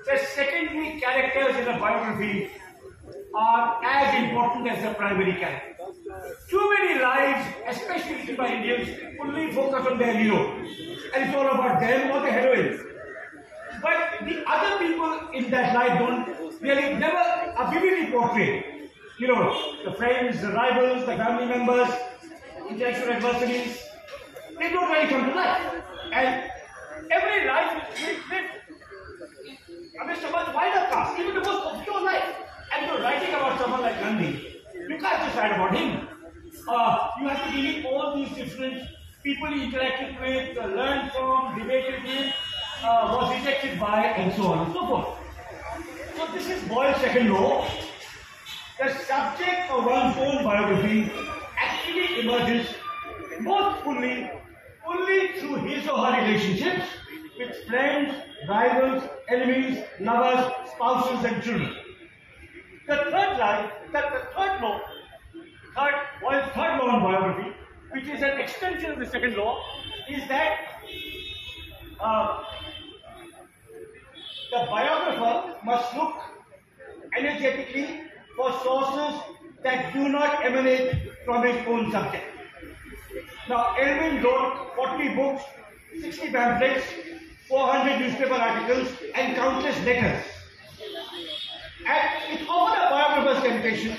the 0.05 0.19
secondary 0.35 1.01
characters 1.01 1.57
in 1.57 1.69
a 1.69 1.79
biography 1.79 2.51
are 3.35 3.81
as 3.85 4.23
important 4.23 4.69
as 4.69 4.83
the 4.83 4.95
primary 4.95 5.33
character. 5.35 5.77
Too 6.49 6.75
many 6.75 7.01
lives, 7.01 7.47
especially 7.69 8.35
by 8.35 8.53
Indians, 8.53 8.89
only 9.21 9.53
focus 9.53 9.87
on 9.91 9.99
their 9.99 10.17
hero. 10.17 10.57
And 11.15 11.25
it's 11.25 11.35
all 11.35 11.49
about 11.49 11.81
them 11.81 12.11
or 12.11 12.21
the 12.21 12.31
heroine. 12.31 12.87
But 13.83 14.27
the 14.29 14.45
other 14.47 14.79
people 14.79 15.29
in 15.33 15.51
that 15.51 15.75
life 15.75 15.99
don't 15.99 16.61
really 16.61 16.95
never 16.95 17.17
are 17.17 17.73
vividly 17.73 18.11
portrayed. 18.11 18.65
You 19.19 19.29
know, 19.29 19.77
the 19.85 19.93
friends, 19.93 20.41
the 20.41 20.49
rivals, 20.49 21.07
the 21.07 21.17
family 21.17 21.47
members, 21.47 21.89
intellectual 22.69 23.11
adversities, 23.11 23.90
they 24.61 24.71
don't 24.71 24.91
really 24.91 25.09
come 25.09 25.25
to 25.31 25.35
life. 25.35 25.83
And 26.13 26.51
every 27.11 27.47
life 27.47 27.83
is 27.97 28.31
lived 28.31 28.51
amidst 30.03 30.25
a 30.25 30.31
much 30.31 30.55
wider 30.55 30.87
cast, 30.93 31.19
even 31.19 31.35
the 31.35 31.41
most 31.41 31.75
obscure 31.75 32.03
life. 32.03 32.37
And 32.77 32.87
you're 32.87 33.01
writing 33.01 33.35
about 33.35 33.61
someone 33.61 33.81
like 33.81 33.99
Gandhi. 34.01 34.63
You 34.75 34.99
can't 34.99 35.23
just 35.25 35.37
write 35.37 35.53
about 35.53 35.75
him. 35.75 36.09
Uh, 36.69 37.09
you 37.21 37.29
have 37.29 37.45
to 37.47 37.57
delete 37.57 37.87
all 37.87 38.15
these 38.17 38.29
different 38.37 38.83
people 39.23 39.49
he 39.49 39.71
interacted 39.71 40.21
with, 40.21 40.59
uh, 40.59 40.67
learned 40.67 41.11
from, 41.13 41.59
debated 41.59 42.03
with, 42.05 42.35
uh, 42.83 43.19
was 43.19 43.39
rejected 43.39 43.79
by, 43.81 44.05
and 44.05 44.35
so 44.35 44.47
on 44.47 44.67
and 44.67 44.73
so 44.73 44.87
forth. 44.87 45.09
So 46.17 46.27
this 46.33 46.49
is 46.49 46.69
Boyle's 46.69 46.97
second 47.01 47.31
law. 47.33 47.67
The 48.79 48.95
subject 49.05 49.71
of 49.71 49.85
one's 49.85 50.17
own 50.17 50.45
biography 50.45 51.11
actually 51.59 52.21
emerges 52.21 52.67
most 53.41 53.83
fully 53.85 54.31
through 55.39 55.57
his 55.67 55.89
or 55.89 55.99
her 55.99 56.23
relationships 56.23 56.87
with 57.39 57.57
friends, 57.67 58.15
rivals, 58.49 59.03
enemies, 59.29 59.85
lovers, 60.01 60.53
spouses, 60.75 61.25
and 61.25 61.43
children. 61.43 61.75
The 62.87 62.97
third 62.97 63.39
line, 63.39 63.71
that 63.93 64.13
the 64.13 64.21
third 64.37 64.61
law, 64.61 64.81
third, 65.77 65.95
Boyle's 66.21 66.53
third 66.53 66.79
law 66.79 66.97
in 66.97 67.03
biography, 67.03 67.51
which 67.93 68.05
is 68.05 68.23
an 68.23 68.41
extension 68.41 68.93
of 68.93 68.99
the 68.99 69.07
second 69.07 69.37
law, 69.37 69.63
is 70.09 70.27
that 70.29 70.59
uh, 72.01 72.43
the 74.51 74.67
biographer 74.69 75.57
must 75.65 75.95
look 75.95 76.15
energetically 77.17 78.01
for 78.37 78.53
sources 78.63 79.21
that 79.63 79.93
do 79.93 80.09
not 80.09 80.45
emanate 80.45 80.95
from 81.25 81.45
his 81.45 81.67
own 81.67 81.91
subject. 81.93 82.40
Now, 83.49 83.75
Elwin 83.77 84.23
wrote 84.23 84.75
40 84.77 85.15
books, 85.15 85.43
60 86.01 86.31
pamphlets, 86.31 86.87
400 87.49 87.99
newspaper 87.99 88.35
articles, 88.35 88.89
and 89.15 89.35
countless 89.35 89.77
letters. 89.85 90.25
And 91.87 92.33
it's 92.33 92.49
often 92.49 92.79
a 92.79 92.91
biographer's 92.91 93.43
temptation 93.43 93.97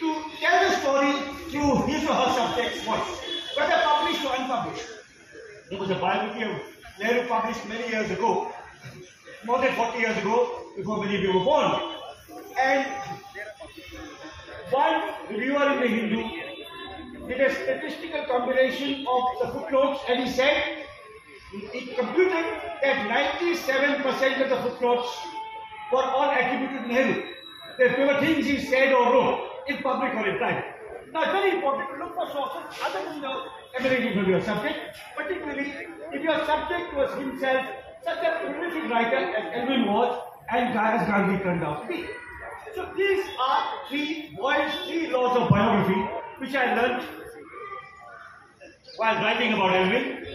to 0.00 0.24
tell 0.40 0.68
the 0.68 0.76
story 0.76 1.12
through 1.50 1.86
his 1.86 2.04
or 2.08 2.14
her 2.14 2.34
subject's 2.34 2.84
voice, 2.84 3.20
whether 3.56 3.76
published 3.82 4.24
or 4.24 4.34
unpublished. 4.38 4.86
There 5.70 5.78
was 5.78 5.90
a 5.90 5.96
biography 5.96 6.42
of 6.44 6.60
Nehru 7.00 7.26
published 7.26 7.66
many 7.66 7.88
years 7.88 8.10
ago, 8.10 8.52
more 9.44 9.60
than 9.60 9.74
40 9.74 9.98
years 9.98 10.16
ago, 10.18 10.62
before 10.76 11.02
many 11.02 11.16
of 11.16 11.22
you 11.22 11.32
were 11.32 11.44
born. 11.44 11.80
And 12.60 12.86
one 14.70 15.02
reviewer 15.30 15.72
in 15.72 15.80
the 15.80 15.88
Hindu 15.88 16.45
did 17.28 17.40
a 17.40 17.54
statistical 17.54 18.24
combination 18.24 19.06
of 19.06 19.22
the 19.40 19.48
footnotes 19.58 20.00
and 20.08 20.24
he 20.24 20.30
said 20.30 20.84
he 21.72 21.86
computed 21.94 22.44
that 22.82 23.36
97% 23.42 24.42
of 24.42 24.50
the 24.50 24.56
footnotes 24.56 25.08
were 25.92 26.02
all 26.02 26.30
attributed 26.30 26.82
to 26.82 26.88
Nehru. 26.88 27.22
They 27.78 28.04
were 28.04 28.20
things 28.20 28.46
he 28.46 28.58
said 28.58 28.92
or 28.92 29.12
wrote 29.12 29.50
in 29.68 29.78
public 29.78 30.14
or 30.14 30.26
in 30.28 30.38
private. 30.38 30.64
Now 31.12 31.22
it's 31.22 31.32
very 31.32 31.56
important 31.56 31.88
to 31.90 32.04
look 32.04 32.14
for 32.14 32.30
sources 32.30 32.78
other 32.84 33.04
than 33.04 33.20
the 33.20 33.44
emanating 33.78 34.14
from 34.20 34.30
your 34.30 34.40
subject, 34.42 34.96
particularly 35.16 35.72
if 36.12 36.22
your 36.22 36.44
subject 36.46 36.94
was 36.94 37.10
himself 37.18 37.66
such 38.04 38.18
a 38.24 38.40
prolific 38.40 38.90
writer 38.90 39.16
as 39.16 39.54
Elwin 39.54 39.86
was 39.86 40.20
and 40.50 40.78
as 40.78 41.06
Gandhi 41.08 41.42
turned 41.42 41.64
out 41.64 41.82
to 41.82 41.88
be. 41.88 42.06
So 42.74 42.88
these 42.96 43.24
are 43.40 43.86
three 43.88 44.34
Boyle's 44.36 44.72
three 44.86 45.08
laws 45.10 45.36
of 45.36 45.48
biography 45.48 46.15
which 46.38 46.54
I 46.54 46.74
learned 46.74 47.02
while 48.96 49.16
writing 49.16 49.52
about 49.52 49.74
Elwin. 49.74 50.26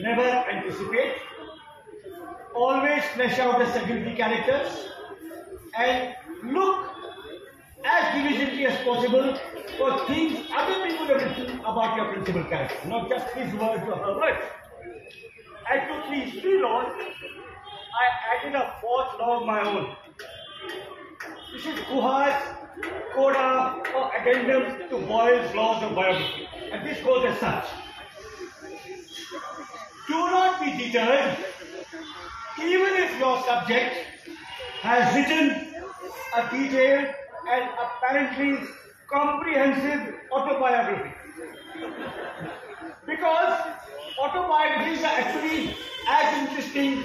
Never 0.00 0.22
anticipate, 0.22 1.14
always 2.54 3.02
flesh 3.14 3.38
out 3.38 3.58
the 3.58 3.72
secondary 3.72 4.14
characters, 4.14 4.86
and 5.76 6.14
look 6.44 6.90
as 7.84 8.14
diligently 8.14 8.66
as 8.66 8.84
possible 8.84 9.36
for 9.76 10.06
things 10.06 10.46
other 10.54 10.86
people 10.86 11.06
have 11.06 11.22
written 11.22 11.60
about 11.60 11.96
your 11.96 12.12
principal 12.12 12.44
character, 12.44 12.88
not 12.88 13.08
just 13.08 13.26
his 13.34 13.52
words 13.54 13.82
or 13.86 13.96
her 13.96 14.14
words. 14.16 14.44
I 15.68 15.78
took 15.86 16.10
these 16.10 16.40
three 16.40 16.62
laws, 16.62 16.92
I 18.00 18.46
added 18.46 18.54
a 18.54 18.74
fourth 18.80 19.18
law 19.18 19.40
of 19.40 19.46
my 19.46 19.60
own. 19.62 19.96
This 21.52 21.64
is 21.64 21.78
Guha's 21.86 22.42
coda 23.14 23.82
or 23.96 24.10
addendum 24.14 24.88
to 24.90 25.06
Boyle's 25.06 25.54
laws 25.54 25.82
of 25.82 25.94
biography. 25.94 26.46
And 26.70 26.86
this 26.86 27.02
goes 27.02 27.24
as 27.24 27.38
such. 27.40 27.64
Do 30.06 30.14
not 30.14 30.60
be 30.60 30.76
deterred, 30.76 31.36
even 32.60 32.94
if 32.94 33.18
your 33.18 33.42
subject 33.44 33.94
has 34.82 35.14
written 35.14 35.74
a 36.36 36.50
detailed 36.50 37.14
and 37.50 37.70
apparently 37.80 38.68
comprehensive 39.10 40.14
autobiography. 40.30 41.14
Because 43.06 43.60
autobiographies 44.22 45.02
are 45.02 45.16
actually 45.18 45.76
as 46.08 46.48
interesting 46.48 47.02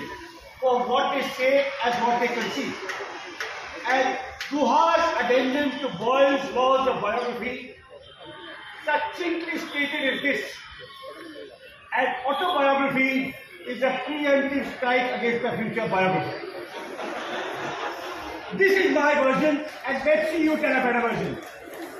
for 0.59 0.79
what 0.87 1.15
they 1.15 1.27
say 1.29 1.65
as 1.83 1.93
what 2.03 2.19
they 2.19 2.27
conceive. 2.27 2.75
And 3.87 4.17
Guha's 4.49 5.23
addendum 5.23 5.71
to 5.79 5.97
Boyle's 5.97 6.51
laws 6.53 6.87
of 6.87 7.01
biography 7.01 7.75
succinctly 8.85 9.57
stated 9.57 10.13
is 10.13 10.21
this. 10.21 10.45
An 11.97 12.07
autobiography 12.27 13.35
is 13.67 13.81
a 13.81 13.91
preemptive 14.05 14.75
strike 14.77 15.19
against 15.19 15.43
the 15.43 15.51
future 15.57 15.87
biography. 15.87 16.47
This 18.57 18.85
is 18.85 18.93
my 18.93 19.13
version, 19.15 19.65
and 19.87 20.05
let's 20.05 20.31
see 20.31 20.43
you 20.43 20.57
tell 20.57 20.71
a 20.71 20.83
better 20.83 21.01
version. 21.01 21.37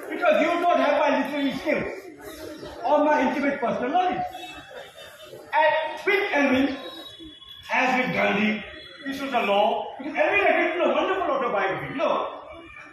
Because 0.10 0.42
you 0.42 0.48
don't 0.62 0.78
have 0.78 1.00
my 1.00 1.26
literary 1.26 1.58
skills 1.58 1.94
or 2.86 3.04
my 3.06 3.28
intimate 3.28 3.60
personal 3.60 3.90
knowledge. 3.90 4.22
And 5.54 6.00
with 6.06 6.34
Elwin, 6.34 6.78
as 7.74 8.06
with 8.06 8.14
Gandhi, 8.14 8.64
this 9.06 9.22
was 9.22 9.34
a 9.34 9.42
law. 9.42 9.96
Because 9.98 10.16
Elwin 10.16 10.46
had 10.46 10.56
written 10.58 10.82
a 10.82 10.94
wonderful 10.94 11.32
autobiography. 11.32 11.96
No, 11.96 12.40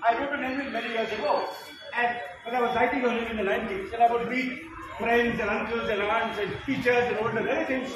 I 0.02 0.18
wrote 0.18 0.32
an 0.38 0.44
Elwin 0.44 0.72
many 0.72 0.88
years 0.88 1.10
ago. 1.12 1.48
And 1.96 2.16
when 2.44 2.54
I 2.54 2.60
was 2.60 2.74
writing 2.74 3.04
on 3.04 3.16
him 3.18 3.26
in 3.26 3.36
the 3.36 3.50
90s, 3.50 3.92
and 3.92 4.02
I 4.02 4.12
would 4.12 4.28
meet 4.28 4.62
friends 4.98 5.40
and 5.40 5.50
uncles 5.50 5.88
and 5.88 6.02
aunts 6.02 6.38
and 6.38 6.52
teachers 6.66 7.04
and 7.08 7.18
older 7.18 7.42
relatives, 7.42 7.92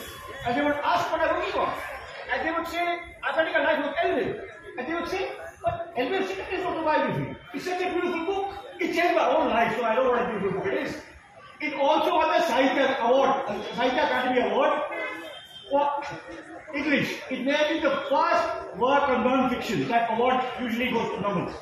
and 0.47 0.57
they 0.57 0.65
would 0.65 0.77
ask 0.83 1.11
what 1.11 1.21
I 1.21 1.33
working 1.33 1.61
on. 1.61 1.73
And 2.33 2.47
they 2.47 2.53
would 2.53 2.67
say, 2.69 2.99
I'm 3.23 3.37
writing 3.37 3.55
a 3.55 3.63
life 3.63 3.85
of 3.85 3.95
Elwin. 4.03 4.41
And 4.79 4.89
they 4.89 4.95
would 4.95 5.09
say, 5.09 5.31
but 5.63 5.93
Elwin 5.97 6.27
Secret 6.27 6.47
is 6.53 6.65
autobiography. 6.65 7.37
It's 7.55 7.65
such 7.65 7.81
a 7.83 7.91
beautiful 7.93 8.27
book. 8.27 8.55
It 8.81 8.95
changed 8.95 9.15
my 9.15 9.29
own 9.29 9.49
life, 9.49 9.77
so 9.77 9.85
I 9.85 9.95
know 9.95 10.11
what 10.11 10.23
a 10.23 10.27
beautiful 10.31 10.61
book 10.61 10.67
it 10.67 10.87
is. 10.87 10.97
It 11.61 11.75
also 11.75 12.17
won 12.17 12.29
the 12.29 12.45
Sahitya 12.45 12.99
Award, 13.01 13.31
uh, 13.47 13.63
Sahitya 13.77 14.09
Akademi 14.09 14.53
Award 14.53 14.81
for 15.71 16.03
English. 16.75 17.21
It 17.31 17.45
may 17.45 17.75
be 17.75 17.81
the 17.81 17.91
first 18.11 18.77
work 18.77 19.09
on 19.09 19.25
non-fiction. 19.25 19.89
That 19.89 20.11
award 20.13 20.43
usually 20.61 20.91
goes 20.91 21.15
to 21.15 21.21
novels. 21.21 21.55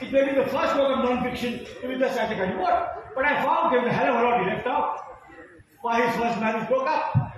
It 0.00 0.12
may 0.12 0.24
be 0.28 0.34
the 0.34 0.46
first 0.46 0.76
work 0.76 0.98
of 0.98 1.04
non-fiction 1.04 1.64
to 1.80 1.88
win 1.88 1.98
the 1.98 2.06
Akademi 2.06 2.56
Award. 2.56 2.88
But 3.14 3.24
I 3.24 3.42
found 3.42 3.72
there 3.72 3.80
was 3.80 3.88
a 3.88 3.92
hell 3.92 4.14
of 4.14 4.20
a 4.20 4.24
lot 4.24 4.40
he 4.40 4.46
left 4.46 4.66
out. 4.66 4.98
Why 5.80 6.06
his 6.06 6.16
first 6.16 6.40
marriage 6.40 6.68
broke 6.68 6.88
up. 6.88 7.34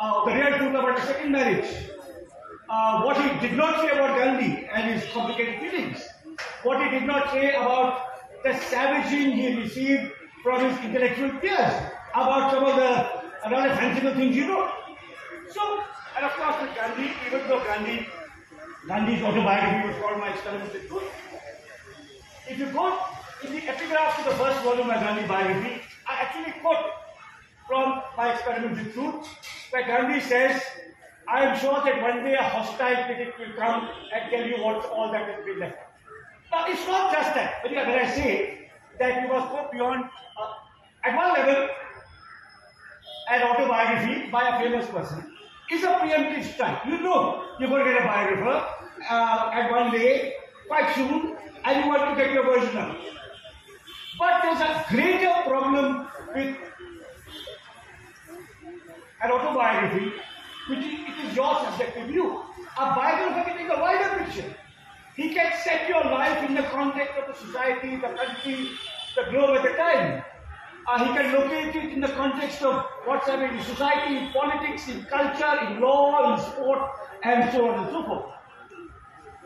Uh, 0.00 0.24
the 0.24 0.34
real 0.34 0.58
truth 0.58 0.70
about 0.70 0.98
his 0.98 1.08
second 1.08 1.32
marriage. 1.32 1.70
Uh, 2.68 3.02
what 3.02 3.16
he 3.16 3.46
did 3.46 3.56
not 3.56 3.80
say 3.80 3.90
about 3.90 4.18
Gandhi 4.18 4.66
and 4.66 4.92
his 4.92 5.10
complicated 5.12 5.60
feelings. 5.60 6.02
What 6.62 6.82
he 6.82 6.90
did 6.90 7.06
not 7.06 7.30
say 7.30 7.50
about 7.50 8.02
the 8.42 8.54
savaging 8.54 9.32
he 9.32 9.54
received 9.60 10.12
from 10.42 10.68
his 10.68 10.78
intellectual 10.84 11.30
peers 11.40 11.72
about 12.14 12.52
some 12.52 12.64
of 12.64 12.76
the 12.76 13.50
rather 13.50 13.74
fanciful 13.76 14.14
things 14.14 14.34
he 14.34 14.48
wrote. 14.48 14.70
So, 15.50 15.82
and 16.16 16.24
of 16.24 16.32
course 16.32 16.62
with 16.62 16.74
Gandhi, 16.74 17.10
even 17.26 17.48
though 17.48 17.62
Gandhi, 17.64 18.06
Gandhi's 18.86 19.22
autobiography 19.22 19.88
was 19.88 19.96
called 20.00 20.20
My 20.20 20.30
Experiments 20.30 20.72
with 20.72 20.88
Truth. 20.88 21.10
If 22.48 22.58
you 22.58 22.66
go 22.66 22.98
in 23.42 23.52
the 23.52 23.68
epigraph 23.68 24.16
to 24.18 24.30
the 24.30 24.36
first 24.36 24.60
volume 24.62 24.90
of 24.90 25.00
Gandhi 25.00 25.26
biography, 25.26 25.82
I 26.06 26.14
actually 26.22 26.52
quote 26.60 26.86
from 27.66 28.02
My 28.16 28.32
Experiments 28.32 28.78
with 28.80 28.94
Truth, 28.94 29.26
where 29.70 29.86
Gandhi 29.86 30.20
says, 30.20 30.62
I 31.26 31.46
am 31.46 31.58
sure 31.58 31.82
that 31.84 32.00
one 32.02 32.22
day 32.22 32.34
a 32.34 32.42
hostile 32.42 33.04
critic 33.06 33.34
will 33.38 33.54
come 33.56 33.88
and 34.14 34.30
tell 34.30 34.46
you 34.46 34.62
what's 34.62 34.86
all 34.86 35.10
that 35.10 35.26
has 35.26 35.44
been 35.44 35.58
left. 35.58 35.78
Now, 36.52 36.66
it's 36.68 36.86
not 36.86 37.12
just 37.12 37.34
that. 37.34 37.64
When 37.64 37.76
I 37.76 38.10
say 38.14 38.70
that 39.00 39.22
you 39.22 39.28
must 39.28 39.50
go 39.50 39.68
beyond, 39.72 40.04
uh, 40.04 40.52
at 41.02 41.16
one 41.16 41.32
level, 41.32 41.68
an 43.30 43.42
autobiography 43.42 44.30
by 44.30 44.56
a 44.56 44.60
famous 44.60 44.86
person 44.90 45.33
is 45.70 45.82
a 45.82 45.88
preemptive 45.88 46.52
strike. 46.52 46.84
You 46.86 47.00
know 47.00 47.44
you're 47.58 47.68
going 47.68 47.84
to 47.84 47.92
get 47.92 48.02
a 48.02 48.06
biographer 48.06 48.66
uh, 49.10 49.50
at 49.52 49.70
one 49.70 49.90
day, 49.90 50.34
quite 50.68 50.94
soon, 50.94 51.36
and 51.64 51.84
you 51.84 51.90
want 51.90 52.16
to 52.16 52.22
get 52.22 52.32
your 52.32 52.44
version 52.44 52.76
of 52.76 52.90
it. 52.96 53.12
But 54.18 54.42
there's 54.42 54.60
a 54.60 54.84
greater 54.88 55.32
problem 55.48 56.06
with 56.34 56.56
an 59.22 59.30
autobiography, 59.30 60.12
which 60.68 60.78
is, 60.78 60.84
it 60.86 61.26
is 61.26 61.36
your 61.36 61.58
subjective 61.64 62.08
view. 62.08 62.42
A 62.78 62.94
biographer 62.94 63.50
can 63.50 63.58
take 63.58 63.76
a 63.76 63.80
wider 63.80 64.24
picture. 64.24 64.54
He 65.16 65.32
can 65.32 65.52
set 65.62 65.88
your 65.88 66.04
life 66.04 66.48
in 66.48 66.54
the 66.54 66.62
context 66.64 67.14
of 67.18 67.32
the 67.32 67.46
society, 67.46 67.96
the 67.96 68.08
country, 68.08 68.70
the 69.16 69.30
globe 69.30 69.56
at 69.56 69.62
the 69.62 69.76
time. 69.76 70.24
Uh, 70.86 70.98
he 70.98 71.14
can 71.14 71.32
locate 71.32 71.74
it 71.74 71.92
in 71.92 72.00
the 72.00 72.08
context 72.08 72.62
of 72.62 72.84
what's 73.06 73.26
happening 73.26 73.56
in 73.58 73.64
society, 73.64 74.18
in 74.18 74.32
politics, 74.32 74.86
in 74.88 75.02
culture, 75.04 75.66
in 75.66 75.80
law, 75.80 76.34
in 76.34 76.40
sport, 76.40 76.90
and 77.22 77.50
so 77.52 77.68
on 77.70 77.84
and 77.84 77.90
so 77.90 78.04
forth. 78.04 78.24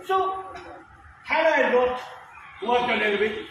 So, 0.05 0.45
had 1.25 1.47
I 1.47 1.73
not 1.73 2.01
worked 2.67 2.91
on 2.91 3.01
Elwin, 3.01 3.47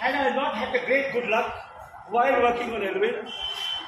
had 0.00 0.14
I 0.14 0.34
not 0.34 0.54
had 0.54 0.74
the 0.74 0.86
great 0.86 1.12
good 1.12 1.28
luck 1.28 1.54
while 2.08 2.40
working 2.40 2.72
on 2.72 2.82
Elwin 2.82 3.14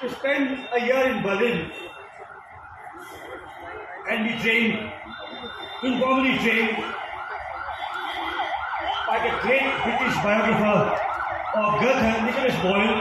to 0.03 0.11
spend 0.11 0.69
a 0.75 0.81
year 0.81 1.09
in 1.09 1.23
Berlin 1.23 1.71
and 4.11 4.29
be 4.29 4.43
trained, 4.43 4.93
informally 5.83 6.37
trained 6.39 6.77
by 9.07 9.19
the 9.25 9.33
great 9.41 9.73
British 9.83 10.15
biographer 10.23 11.06
of 11.57 11.81
Goethe, 11.81 12.25
Nicholas 12.25 12.55
Boyle, 12.61 13.01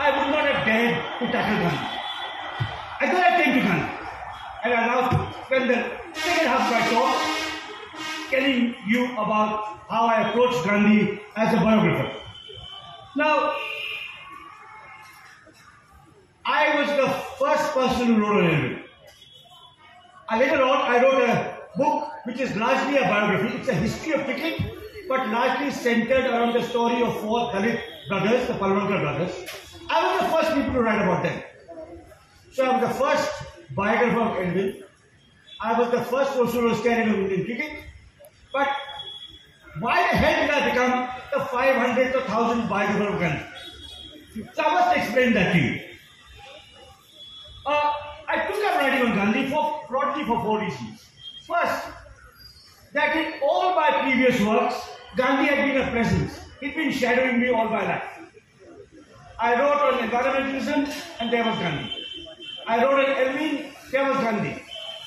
I 0.00 0.08
would 0.16 0.30
not 0.32 0.44
have 0.48 0.64
dared 0.64 0.94
to 1.18 1.26
tackle 1.30 1.58
Gandhi. 1.60 1.88
I 3.00 3.10
thought 3.12 3.24
I 3.30 3.42
came 3.42 3.54
to 3.54 3.60
Gandhi. 3.60 3.92
And 4.64 4.74
I 4.74 4.86
now 4.86 5.34
when 5.48 5.68
the 5.68 5.90
second 6.14 6.46
half 6.48 6.70
my 6.72 6.80
talk 6.88 8.30
telling 8.30 8.74
you 8.86 9.04
about 9.12 9.80
how 9.90 10.06
I 10.06 10.28
approached 10.28 10.64
Gandhi 10.64 11.20
as 11.36 11.54
a 11.54 11.58
biographer. 11.58 12.10
Now, 13.16 13.54
I 16.46 16.80
was 16.80 16.88
the 16.88 17.08
first 17.38 17.72
person 17.74 18.14
who 18.14 18.22
wrote 18.22 18.44
Elwin. 18.44 18.82
Uh, 20.30 20.38
later 20.38 20.62
on, 20.62 20.80
I 20.90 21.02
wrote 21.02 21.22
a 21.22 21.58
book 21.76 22.10
which 22.24 22.40
is 22.40 22.56
largely 22.56 22.96
a 22.96 23.02
biography. 23.02 23.58
It's 23.58 23.68
a 23.68 23.74
history 23.74 24.12
of 24.12 24.24
cricket, 24.24 24.77
but 25.08 25.28
largely 25.28 25.70
centered 25.70 26.26
around 26.26 26.52
the 26.52 26.62
story 26.62 27.02
of 27.02 27.18
four 27.20 27.50
Dalit 27.50 27.80
brothers, 28.08 28.46
the 28.46 28.54
Palwankar 28.54 29.00
brothers. 29.00 29.32
I 29.88 30.02
was 30.04 30.20
the 30.20 30.36
first 30.36 30.54
people 30.54 30.72
to 30.74 30.82
write 30.82 31.02
about 31.02 31.22
them. 31.22 31.42
So 32.52 32.64
I 32.66 32.78
was 32.78 32.88
the 32.88 32.94
first 33.02 33.32
biographer 33.74 34.20
of 34.20 34.36
Elwin. 34.36 34.82
I 35.60 35.78
was 35.78 35.90
the 35.90 36.02
first 36.02 36.36
also 36.36 36.68
historian 36.68 37.08
of 37.10 37.18
Indian 37.20 37.44
cricket. 37.46 37.84
But 38.52 38.68
why 39.80 39.96
the 40.10 40.16
hell 40.16 40.46
did 40.46 40.50
I 40.50 40.70
become 40.70 41.08
the 41.32 41.44
500th 41.46 42.14
or 42.14 42.20
1000th 42.20 42.68
biographer 42.68 43.14
of 43.14 43.20
Gandhi? 43.20 43.44
So 44.54 44.62
I 44.62 44.74
must 44.74 44.96
explain 44.96 45.32
that 45.34 45.52
to 45.52 45.58
you. 45.58 45.80
Uh, 47.66 47.92
I 48.28 48.46
took 48.46 48.64
up 48.64 48.76
writing 48.76 49.08
on 49.08 49.16
Gandhi 49.16 49.50
for 49.50 49.84
broadly 49.88 50.24
for 50.24 50.42
four 50.42 50.60
reasons. 50.60 51.04
First, 51.46 51.86
that 52.92 53.16
in 53.16 53.40
all 53.42 53.74
my 53.74 53.90
previous 54.02 54.40
works, 54.42 54.74
Gandhi 55.16 55.48
had 55.48 55.66
been 55.66 55.82
a 55.82 55.90
presence. 55.90 56.40
He'd 56.60 56.74
been 56.74 56.92
shadowing 56.92 57.40
me 57.40 57.50
all 57.50 57.68
my 57.68 57.84
life. 57.84 58.18
I 59.38 59.54
wrote 59.54 59.80
on 59.80 60.08
environmentalism, 60.08 60.92
and 61.20 61.32
there 61.32 61.44
was 61.44 61.58
Gandhi. 61.58 62.04
I 62.66 62.82
wrote 62.82 62.98
on 62.98 63.16
Elwin, 63.16 63.72
there 63.92 64.04
was 64.04 64.18
Gandhi. 64.18 64.62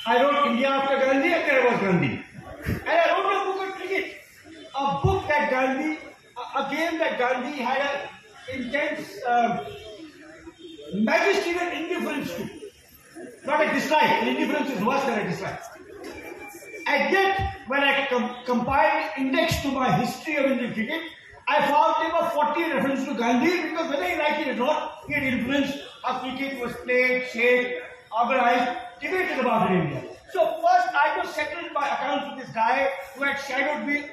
I 0.06 0.24
wrote 0.24 0.48
India 0.48 0.70
after 0.70 0.98
Gandhi, 0.98 1.34
and 1.34 1.50
there 1.50 1.70
was 1.70 1.80
Gandhi. 1.82 2.24
And 2.66 2.90
I 2.90 3.12
wrote 3.12 3.42
a 3.42 3.46
book 3.46 3.62
on 3.62 3.72
cricket, 3.74 4.22
a 4.74 5.00
book 5.04 5.28
that 5.28 5.50
Gandhi, 5.50 6.00
a, 6.56 6.70
game 6.72 6.98
that 7.00 7.20
Gandhi 7.20 7.58
had 7.58 8.10
an 8.52 8.62
intense 8.62 9.20
um, 9.28 9.60
magisterial 10.94 11.72
indifference 11.74 12.34
to. 12.36 12.50
Not 13.46 13.68
a 13.68 13.74
dislike. 13.74 14.28
Indifference 14.28 14.70
is 14.72 14.84
worse 14.84 15.04
than 15.04 15.20
a 15.20 15.30
dislike. 15.30 15.62
And 16.88 17.14
yet, 17.14 17.56
when 17.72 17.84
I 17.88 18.06
com 18.08 18.24
compiled 18.46 19.12
index 19.18 19.62
to 19.64 19.70
my 19.72 19.90
history 19.98 20.36
of 20.36 20.52
Indian 20.52 20.74
cricket, 20.74 21.04
I 21.48 21.60
found 21.68 21.92
there 22.02 22.16
were 22.16 22.30
40 22.32 22.64
references 22.74 23.06
to 23.08 23.14
Gandhi 23.22 23.52
because 23.70 23.90
whether 23.92 24.08
he 24.08 24.18
liked 24.22 24.42
it 24.46 24.50
or 24.50 24.56
not, 24.56 25.06
he 25.08 25.14
had 25.14 25.24
influenced 25.24 25.78
how 26.04 26.20
cricket 26.20 26.60
was 26.64 26.74
played, 26.84 27.28
shaped, 27.28 27.82
organized, 28.24 28.72
debated 29.00 29.40
about 29.40 29.72
in 29.72 29.84
India. 29.84 30.04
So 30.34 30.44
first 30.66 30.90
I 31.04 31.08
was 31.20 31.30
settled 31.34 31.72
my 31.78 31.88
accounts 31.94 32.28
with 32.28 32.44
this 32.44 32.54
guy 32.54 32.90
who 33.16 33.24
had 33.24 33.40
shadowed 33.48 33.88
me 33.88 34.04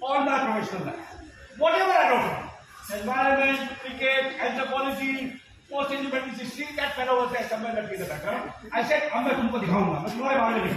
all 0.00 0.22
my 0.30 0.38
professional 0.44 0.86
life. 0.86 1.10
Whatever 1.58 1.90
I 1.90 2.06
wrote, 2.12 3.00
environment, 3.00 3.58
cricket, 3.80 4.40
anthropology, 4.40 5.34
post 5.68 5.90
independence 5.98 6.38
history, 6.38 6.68
that 6.76 6.94
fellow 6.94 7.24
was 7.24 7.32
there 7.32 7.48
somewhere 7.48 7.76
in 7.92 8.00
the 8.00 8.06
background. 8.06 8.52
I 8.72 8.84
said, 8.84 9.10
I'm 9.12 9.26
going 9.26 9.50
to 9.60 9.66
show 9.66 9.82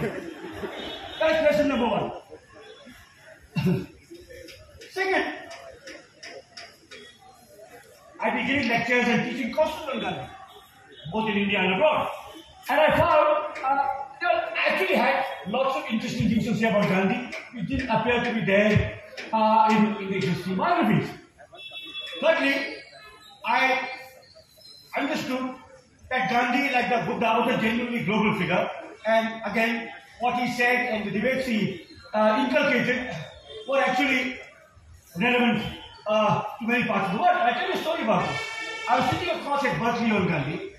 you. 0.01 0.31
Correct 1.19 1.47
question 1.47 1.67
number 1.69 1.87
one. 1.87 2.22
Second, 4.91 5.25
I 8.19 8.29
began 8.29 8.67
lectures 8.67 9.05
and 9.07 9.29
teaching 9.29 9.53
courses 9.53 9.89
on 9.93 9.99
Gandhi, 9.99 10.27
both 11.11 11.29
in 11.29 11.37
India 11.37 11.59
and 11.59 11.73
abroad. 11.73 12.09
And 12.69 12.79
I 12.79 12.97
found 12.97 13.57
uh, 13.63 13.87
I 14.25 14.69
actually 14.69 14.95
had 14.95 15.25
lots 15.47 15.75
of 15.75 15.83
interesting 15.91 16.29
things 16.29 16.45
to 16.45 16.55
say 16.55 16.69
about 16.69 16.87
Gandhi, 16.87 17.35
which 17.53 17.67
didn't 17.67 17.89
appear 17.89 18.23
to 18.23 18.33
be 18.33 18.45
there 18.45 19.01
uh, 19.33 19.67
in 19.71 20.03
English 20.03 20.23
history 20.25 20.55
biographies. 20.55 21.09
Thirdly, 22.21 22.77
I 23.45 23.89
understood 24.97 25.55
that 26.09 26.29
Gandhi, 26.29 26.73
like 26.73 26.89
the 26.89 27.11
Buddha, 27.11 27.43
was 27.45 27.55
a 27.55 27.61
genuinely 27.61 28.05
global 28.05 28.33
figure. 28.35 28.69
And 29.05 29.41
again, 29.45 29.89
what 30.21 30.35
he 30.39 30.51
said 30.53 30.87
and 30.93 31.05
the 31.05 31.11
debates 31.11 31.45
he 31.45 31.85
uh, 32.13 32.45
inculcated 32.47 33.13
were 33.67 33.79
actually 33.79 34.39
relevant 35.19 35.63
uh, 36.07 36.43
to 36.59 36.67
many 36.67 36.85
parts 36.85 37.07
of 37.09 37.15
the 37.15 37.21
world. 37.21 37.35
I'll 37.35 37.53
tell 37.53 37.67
you 37.67 37.73
a 37.73 37.77
story 37.77 38.03
about 38.03 38.27
this. 38.27 38.41
I 38.89 38.99
was 38.99 39.09
sitting 39.11 39.29
across 39.29 39.63
at 39.63 39.79
Berkeley 39.79 40.11
on 40.11 40.27
Gandhi, 40.27 40.73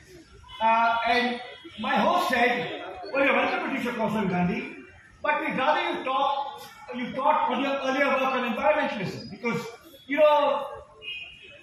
uh, 0.63 0.97
and 1.09 1.41
my 1.81 1.97
host 1.97 2.29
said, 2.29 2.85
well, 3.13 3.25
you're 3.25 3.35
welcome 3.35 3.71
to 3.71 3.77
teach 3.77 3.87
a 3.87 3.93
course 3.95 4.13
on 4.13 4.29
Gandhi, 4.29 4.77
but 5.23 5.41
we'd 5.41 5.57
rather 5.57 5.99
you 5.99 6.05
talk, 6.05 6.63
you 6.95 7.13
taught 7.13 7.51
on 7.51 7.63
your 7.63 7.73
earlier 7.73 8.07
work 8.07 8.23
on 8.23 8.55
environmentalism, 8.55 9.31
because, 9.31 9.61
you 10.07 10.19
know, 10.19 10.67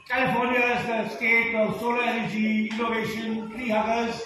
California 0.09 0.59
is 0.59 0.85
the 0.87 1.15
state 1.15 1.55
of 1.55 1.79
solar 1.79 2.01
energy, 2.01 2.67
innovation, 2.67 3.49
tree 3.51 3.69
huggers. 3.69 4.21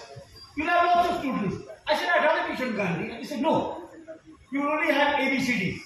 You'll 0.57 0.67
have 0.67 0.95
lots 0.95 1.09
of 1.09 1.19
students. 1.19 1.67
I 1.85 1.95
said, 1.95 2.09
I'd 2.09 2.25
rather 2.25 2.55
teach 2.55 2.65
on 2.65 2.75
Gandhi. 2.75 3.09
And 3.11 3.19
he 3.19 3.25
said, 3.25 3.41
no. 3.41 3.83
You 4.51 4.67
only 4.67 4.91
have 4.91 5.15
ABCDs. 5.17 5.81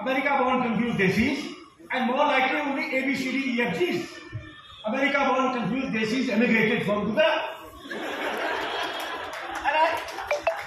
America 0.00 0.36
born 0.42 0.62
confused 0.62 0.98
desis, 0.98 1.54
and 1.92 2.06
more 2.06 2.16
likely 2.16 2.58
only 2.58 2.84
ABCD 2.84 3.56
EFGs. 3.56 4.08
America 4.86 5.18
born 5.28 5.52
confused 5.60 5.92
desis 5.94 6.32
emigrated 6.32 6.86
from 6.86 7.04
Gujarat. 7.04 7.56
and 7.90 9.74
I, 9.76 10.00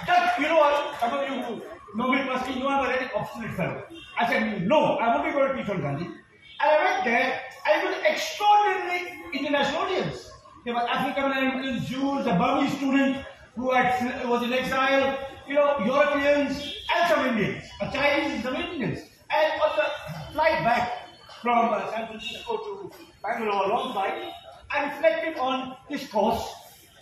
just, 0.06 0.38
you 0.38 0.46
know 0.46 0.58
what, 0.58 1.00
some 1.00 1.12
of 1.18 1.28
you 1.28 1.42
who 1.42 1.62
know 1.96 2.12
me 2.12 2.22
personally, 2.22 2.60
know 2.60 2.68
I'm 2.68 2.84
a 2.84 2.88
very 2.88 3.10
obstinate 3.12 3.54
fellow. 3.54 3.82
I 4.20 4.28
said, 4.28 4.68
no, 4.68 4.98
I 4.98 5.14
won't 5.14 5.24
be 5.26 5.32
going 5.32 5.50
to 5.50 5.56
teach 5.56 5.68
on 5.68 5.80
Gandhi. 5.80 6.04
And 6.04 6.14
I 6.60 6.84
went 6.84 7.04
there, 7.04 7.40
I 7.66 7.70
an 7.72 8.06
extraordinarily 8.06 9.14
international 9.32 9.82
audience. 9.82 10.30
There 10.64 10.74
were 10.74 10.88
African 10.88 11.24
Americans, 11.24 11.88
Jews, 11.88 12.26
a 12.26 12.38
Burmese 12.38 12.76
student 12.76 13.24
who 13.56 13.72
had, 13.72 14.28
was 14.28 14.44
in 14.44 14.52
exile, 14.52 15.18
you 15.48 15.54
know, 15.54 15.78
Europeans, 15.84 16.72
and 16.94 17.08
some 17.08 17.26
Indians, 17.26 17.64
a 17.80 17.90
Chinese 17.90 18.34
and 18.34 18.42
some 18.44 18.56
Indians. 18.56 19.00
And 19.34 19.60
on 19.60 19.70
the 19.76 20.32
flight 20.32 20.64
back 20.64 21.08
from 21.42 21.74
uh, 21.74 21.90
San 21.92 22.06
Francisco 22.08 22.56
to 22.56 22.90
Bangalore, 23.22 23.68
long 23.68 23.92
flight, 23.92 24.32
I 24.70 24.84
reflected 24.84 25.38
on 25.38 25.76
this 25.90 26.06
course, 26.08 26.42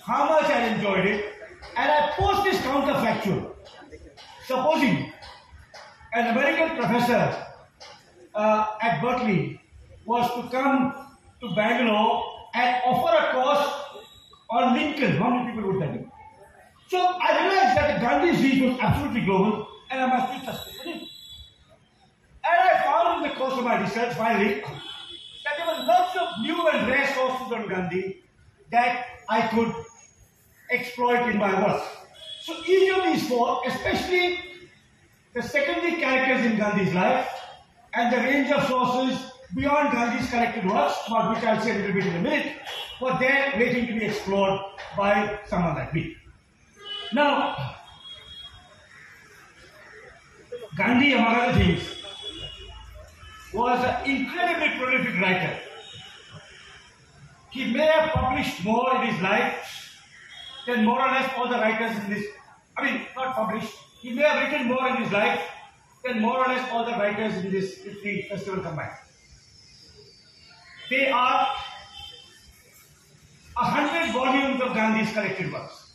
how 0.05 0.29
much 0.29 0.45
I 0.45 0.69
enjoyed 0.75 1.07
it, 1.07 1.35
and 1.77 1.91
I 1.91 2.11
posed 2.17 2.45
this 2.45 2.61
counterfactual. 2.63 3.55
Supposing 4.47 5.13
an 6.15 6.37
American 6.37 6.77
professor 6.77 7.47
uh, 8.35 8.67
at 8.83 9.01
Berkeley 9.01 9.61
was 10.05 10.27
to 10.35 10.51
come 10.51 10.95
to 11.41 11.55
Bangalore 11.55 12.25
and 12.55 12.83
offer 12.85 13.15
a 13.17 13.33
course 13.33 13.83
on 14.51 14.75
Lincoln, 14.75 15.17
how 15.17 15.31
many 15.31 15.53
people 15.53 15.73
would 15.73 15.81
be? 15.81 16.09
So 16.89 16.99
I 16.99 17.49
realized 17.49 17.77
that 17.79 17.95
the 17.95 18.07
Gandhi 18.07 18.37
speech 18.37 18.63
was 18.63 18.79
absolutely 18.81 19.23
global 19.25 19.69
and 19.91 20.01
I 20.01 20.07
must 20.07 20.33
be 20.33 20.45
trusted 20.45 20.75
in 20.85 20.93
it. 20.93 21.03
And 22.45 22.59
I 22.69 22.83
found 22.85 23.07
in 23.12 23.12
the 23.23 23.31
course 23.31 23.55
of 23.55 23.65
my 23.65 23.81
research 23.81 24.15
finally 24.15 24.61
that 25.45 25.55
there 25.57 25.67
were 25.67 25.85
lots 25.85 26.17
of 26.17 26.41
new 26.41 26.69
and 26.69 26.89
rare 26.89 27.07
sources 27.15 27.53
on 27.53 27.69
Gandhi 27.69 28.23
that 28.71 29.07
I 29.29 29.49
could 29.49 29.75
exploit 30.71 31.29
in 31.29 31.39
my 31.39 31.53
work. 31.67 31.83
So 32.43 32.55
each 32.67 32.91
of 32.91 33.05
these 33.05 33.29
four, 33.29 33.63
especially 33.67 34.39
the 35.35 35.43
secondary 35.43 36.01
characters 36.01 36.51
in 36.51 36.57
Gandhi's 36.57 36.95
life 36.95 37.29
and 37.95 38.13
the 38.13 38.19
range 38.19 38.51
of 38.51 38.67
sources 38.67 39.33
beyond 39.55 39.93
Gandhi's 39.93 40.29
collected 40.31 40.65
works, 40.67 40.97
about 41.07 41.35
which 41.35 41.45
I'll 41.45 41.61
say 41.61 41.73
a 41.73 41.79
little 41.79 41.93
bit 41.93 42.07
in 42.07 42.17
a 42.17 42.21
minute, 42.21 42.57
were 43.01 43.17
there 43.19 43.53
waiting 43.57 43.87
to 43.87 43.93
be 43.93 44.07
explored 44.07 44.61
by 44.97 45.39
someone 45.47 45.75
like 45.75 45.93
me. 45.93 46.17
Now, 47.13 47.77
Gandhi, 50.77 51.13
among 51.13 51.35
other 51.35 51.59
things, 51.59 52.02
was 53.53 53.85
an 53.85 54.11
incredibly 54.11 54.79
prolific 54.79 55.21
writer. 55.21 55.59
He 57.51 57.73
may 57.73 57.87
have 57.87 58.11
published 58.13 58.65
more 58.65 58.97
in 58.97 59.13
his 59.13 59.21
life 59.21 59.99
than 60.67 60.85
more 60.85 61.01
or 61.01 61.11
less 61.11 61.31
all 61.37 61.49
the 61.49 61.57
writers 61.57 61.97
in 62.05 62.11
this. 62.11 62.25
I 62.77 62.85
mean, 62.85 63.07
not 63.15 63.35
published. 63.35 63.73
He 64.01 64.13
may 64.13 64.23
have 64.23 64.51
written 64.51 64.69
more 64.69 64.89
in 64.89 64.97
his 65.03 65.13
life 65.13 65.41
than 66.05 66.21
more 66.21 66.39
or 66.39 66.49
less 66.49 66.67
all 66.73 66.85
the 66.85 66.93
writers 66.93 67.45
in 67.45 67.53
this 67.53 67.75
50 67.79 68.23
festival 68.31 68.63
combined. 68.63 68.97
They 70.89 71.11
are 71.11 71.49
a 73.57 73.65
hundred 73.65 74.13
volumes 74.13 74.61
of 74.63 74.75
Gandhi's 74.75 75.13
collected 75.13 75.53
works, 75.53 75.93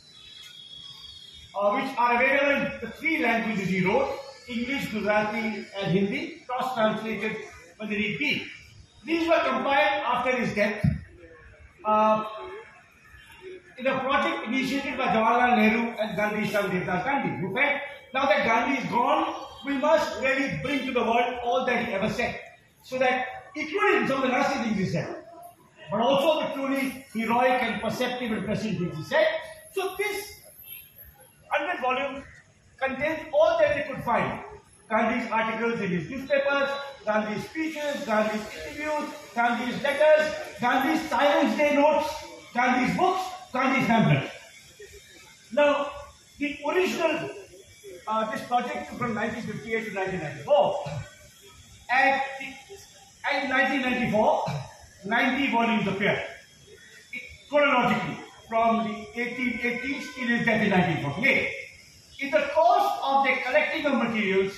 uh, 1.58 1.72
which 1.72 1.90
are 1.98 2.22
available 2.22 2.66
in 2.66 2.80
the 2.80 2.90
three 2.96 3.22
languages 3.22 3.68
he 3.68 3.84
wrote 3.84 4.18
English, 4.48 4.90
Gujarati, 4.92 5.64
and 5.76 5.92
Hindi, 5.92 6.42
cross 6.46 6.74
translated 6.74 7.36
by 7.78 7.86
the 7.86 7.96
repeat. 7.96 8.46
These 9.04 9.28
were 9.28 9.40
compiled 9.40 10.02
after 10.04 10.32
his 10.36 10.54
death 10.54 10.84
uh, 11.84 12.24
in 13.78 13.86
a 13.86 13.98
project 14.00 14.48
initiated 14.48 14.98
by 14.98 15.06
Jawaharlal 15.06 15.56
Nehru 15.56 15.94
and 15.98 16.16
Gandhi's 16.16 16.50
son 16.50 16.70
Devdas 16.70 17.04
Gandhi, 17.04 17.40
who 17.40 17.54
said, 17.54 17.80
now 18.12 18.26
that 18.26 18.44
Gandhi 18.44 18.82
is 18.82 18.90
gone, 18.90 19.34
we 19.64 19.78
must 19.78 20.20
really 20.20 20.58
bring 20.62 20.86
to 20.86 20.92
the 20.92 21.02
world 21.02 21.38
all 21.44 21.64
that 21.66 21.86
he 21.86 21.92
ever 21.92 22.10
said, 22.10 22.40
so 22.82 22.98
that 22.98 23.26
including 23.54 24.08
some 24.08 24.22
of 24.22 24.22
the 24.22 24.28
nasty 24.28 24.58
things 24.64 24.78
he 24.78 24.86
said, 24.86 25.24
but 25.90 26.00
also 26.00 26.46
the 26.46 26.54
truly 26.54 27.04
heroic 27.12 27.62
and 27.62 27.80
perceptive 27.80 28.32
and 28.32 28.44
prescient 28.44 28.78
things 28.78 28.96
he 28.96 29.04
said. 29.04 29.26
So 29.72 29.94
this 29.96 30.40
100 31.50 31.80
volumes 31.80 32.24
contains 32.78 33.20
all 33.32 33.58
that 33.58 33.74
they 33.74 33.92
could 33.92 34.02
find. 34.04 34.40
Gandhi's 34.88 35.30
articles 35.30 35.80
in 35.80 35.90
his 35.90 36.08
newspapers, 36.08 36.68
Gandhi's 37.04 37.44
speeches, 37.44 38.04
Gandhi's 38.06 38.40
interviews, 38.54 39.10
Gandhi's 39.34 39.82
letters, 39.82 40.34
Gandhi's 40.60 41.08
Silence 41.10 41.56
Day 41.58 41.74
notes, 41.74 42.08
Gandhi's 42.54 42.96
books, 42.96 43.22
Gandhi's 43.52 43.86
pamphlets. 43.86 44.34
Now, 45.52 45.90
the 46.38 46.58
original, 46.66 47.30
uh, 48.06 48.30
this 48.30 48.42
project 48.46 48.88
from 48.96 49.14
1958 49.14 49.88
to 49.88 49.94
1994, 49.94 50.84
and 51.92 52.22
in 53.42 53.50
1994, 53.50 54.44
90 55.04 55.52
volumes 55.52 55.86
appeared, 55.86 56.22
chronologically, 57.50 58.16
from 58.48 58.88
the 58.88 59.20
1880s 59.20 60.14
till 60.14 60.28
his 60.28 60.46
death 60.46 60.62
in 60.62 60.70
1948. 60.70 61.57
In 62.20 62.32
the 62.32 62.50
course 62.52 62.90
of 63.04 63.24
the 63.24 63.36
collecting 63.46 63.86
of 63.86 63.94
materials, 63.94 64.52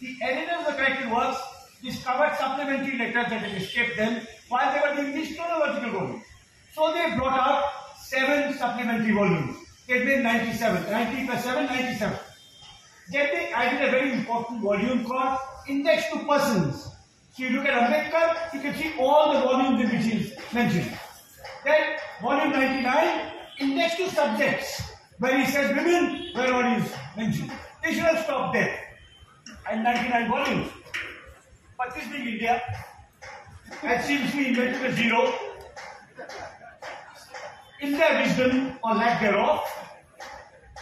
the 0.00 0.14
editors 0.22 0.60
of 0.60 0.66
the 0.66 0.72
collected 0.72 1.10
works 1.10 1.38
discovered 1.82 2.36
supplementary 2.38 2.98
letters 2.98 3.30
that 3.30 3.42
had 3.42 3.60
escaped 3.60 3.96
them 3.96 4.24
while 4.48 4.72
they 4.72 4.78
were 4.78 4.94
doing 4.94 5.16
these 5.16 5.36
chronological 5.36 5.90
volumes. 5.90 6.24
So 6.72 6.92
they 6.92 7.16
brought 7.16 7.36
out 7.36 7.64
seven 7.98 8.54
supplementary 8.56 9.12
volumes. 9.12 9.56
They 9.88 10.04
made 10.04 10.22
97. 10.22 10.88
90 10.88 11.26
plus 11.26 11.42
7, 11.42 11.66
97. 11.66 12.18
Then 13.10 13.28
they 13.32 13.52
added 13.52 13.88
a 13.88 13.90
very 13.90 14.12
important 14.12 14.62
volume 14.62 15.04
called 15.04 15.38
Index 15.68 16.12
to 16.12 16.24
Persons. 16.24 16.94
So 17.34 17.42
you 17.42 17.50
look 17.50 17.66
at 17.66 17.74
Ambedkar, 17.74 18.54
you 18.54 18.60
can 18.60 18.74
see 18.76 18.92
all 19.00 19.32
the 19.32 19.40
volumes 19.40 19.82
in 19.82 19.96
which 19.96 20.06
he 20.06 20.18
is 20.20 20.34
mentioned. 20.52 20.96
Then 21.64 21.98
volume 22.22 22.52
99, 22.52 23.32
Index 23.58 23.96
to 23.96 24.10
Subjects, 24.10 24.89
where 25.20 25.38
he 25.38 25.50
says 25.50 25.76
women, 25.76 26.32
where 26.34 26.52
all 26.52 26.80
is 26.80 26.92
mentioned. 27.16 27.52
They 27.82 27.92
should 27.94 28.04
have 28.04 28.24
stopped 28.24 28.54
there. 28.54 28.74
And 29.70 29.84
99 29.84 30.30
volumes. 30.30 30.70
But 31.78 31.94
this 31.94 32.08
being 32.08 32.26
India, 32.26 32.60
and 33.82 34.04
seems 34.04 34.30
to 34.30 34.36
be 34.36 34.48
invented 34.48 34.84
a 34.84 34.96
zero. 34.96 35.32
In 37.80 37.92
their 37.92 38.22
wisdom 38.22 38.78
or 38.82 38.94
lack 38.94 39.20
thereof, 39.20 39.60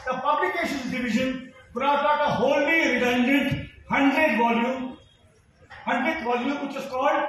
the 0.06 0.14
publications 0.14 0.90
division 0.90 1.52
brought 1.74 2.04
out 2.04 2.28
a 2.28 2.32
wholly 2.32 2.94
redundant 2.94 3.68
100 3.88 4.38
volume, 4.38 4.98
100th 5.86 6.24
volume, 6.24 6.66
which 6.66 6.76
was 6.76 6.86
called, 6.86 7.26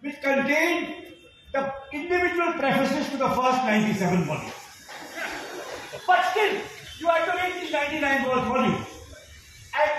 which 0.00 0.20
contained 0.20 1.14
the 1.52 1.72
individual 1.92 2.52
prefaces 2.54 3.08
to 3.10 3.16
the 3.16 3.28
first 3.28 3.64
97 3.64 4.24
volumes. 4.24 4.57
But 6.08 6.24
still, 6.30 6.54
you 7.00 7.06
have 7.06 7.26
to 7.26 7.36
read 7.36 7.60
these 7.60 7.70
99 7.70 8.24
volumes. 8.24 8.86
And 9.76 9.90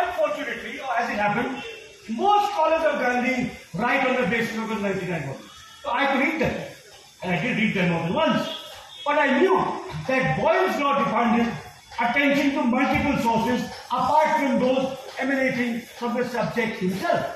unfortunately, 0.00 0.78
or 0.78 0.96
as 0.96 1.10
it 1.10 1.18
happened, 1.18 1.60
most 2.16 2.52
scholars 2.52 2.84
of 2.86 3.00
Gandhi 3.00 3.50
write 3.74 4.06
on 4.06 4.22
the 4.22 4.28
basis 4.28 4.56
of 4.58 4.68
the 4.68 4.76
99 4.76 5.22
volumes. 5.22 5.50
So 5.82 5.90
I 5.92 6.06
to 6.12 6.18
read 6.20 6.40
them. 6.40 6.68
And 7.24 7.34
I 7.34 7.42
did 7.42 7.56
read 7.56 7.74
them 7.74 7.90
more 7.90 8.02
than 8.04 8.14
once. 8.14 8.48
But 9.04 9.18
I 9.18 9.40
knew 9.40 9.56
that 10.06 10.38
Boyle's 10.38 10.80
law 10.80 11.02
demanded 11.02 11.52
attention 11.98 12.52
to 12.52 12.62
multiple 12.62 13.18
sources 13.18 13.68
apart 13.90 14.38
from 14.38 14.60
those 14.60 14.96
emanating 15.18 15.80
from 15.98 16.14
the 16.14 16.28
subject 16.28 16.78
himself. 16.78 17.26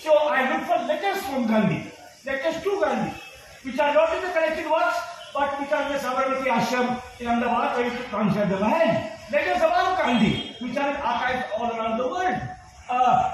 So 0.00 0.16
I 0.16 0.48
looked 0.50 0.66
for 0.66 0.78
letters 0.88 1.22
from 1.24 1.46
Gandhi, 1.46 1.92
letters 2.24 2.62
to 2.62 2.80
Gandhi, 2.80 3.20
which 3.64 3.78
are 3.78 3.92
not 3.92 4.16
in 4.16 4.22
the 4.22 4.30
collected 4.30 4.70
works, 4.70 4.96
but 5.36 5.60
which 5.60 5.70
are 5.70 5.84
in 5.84 5.92
the 5.92 7.26
Ahmedabad, 7.28 7.76
where 7.76 7.92
you 7.92 8.04
can't 8.10 8.32
share 8.32 8.46
them 8.46 8.62
hand. 8.62 9.12
Letters 9.30 9.58
about 9.58 9.98
Gandhi, 9.98 10.56
which 10.60 10.76
are 10.78 10.88
in 10.88 10.96
archives 10.96 11.44
all 11.58 11.76
around 11.76 11.98
the 11.98 12.08
world. 12.08 12.40
Uh, 12.88 13.32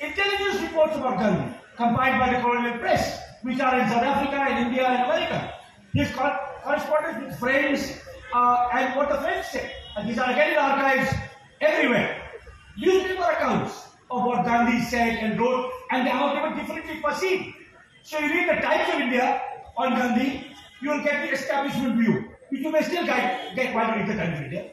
intelligence 0.00 0.60
reports 0.62 0.96
about 0.96 1.20
Gandhi, 1.20 1.54
compiled 1.76 2.18
by 2.18 2.34
the 2.34 2.40
colonial 2.40 2.78
press, 2.78 3.20
which 3.42 3.60
are 3.60 3.78
in 3.78 3.88
South 3.88 4.02
Africa, 4.02 4.50
in 4.50 4.66
India, 4.66 4.88
and 4.88 5.04
America. 5.04 5.54
His 5.94 6.10
correspondence 6.10 7.24
with 7.24 7.38
friends 7.38 8.00
uh, 8.34 8.68
and 8.72 8.96
what 8.96 9.08
the 9.08 9.18
French 9.18 9.46
say. 9.46 9.70
And 9.96 10.08
these 10.08 10.18
are 10.18 10.28
again 10.28 10.50
in 10.50 10.58
archives 10.58 11.14
everywhere. 11.60 12.22
Newspaper 12.76 13.22
accounts 13.22 13.86
of 14.10 14.24
what 14.24 14.44
Gandhi 14.44 14.82
said 14.82 15.22
and 15.22 15.38
wrote, 15.38 15.70
and 15.92 16.06
they 16.06 16.12
were 16.12 16.56
differently 16.56 17.00
perceived. 17.00 17.54
So 18.02 18.18
you 18.18 18.34
read 18.34 18.48
the 18.48 18.60
Times 18.60 18.94
of 18.94 19.00
India 19.00 19.40
on 19.76 19.94
Gandhi, 19.94 20.55
you 20.80 20.90
will 20.90 21.02
get 21.02 21.22
the 21.22 21.32
establishment 21.32 21.98
view, 21.98 22.28
which 22.50 22.60
you 22.60 22.70
may 22.70 22.82
still 22.82 23.04
get, 23.04 23.54
get 23.54 23.74
while 23.74 23.88
you 23.88 24.02
read 24.02 24.08
the 24.08 24.14
Times 24.14 24.38
of 24.38 24.44
India. 24.44 24.70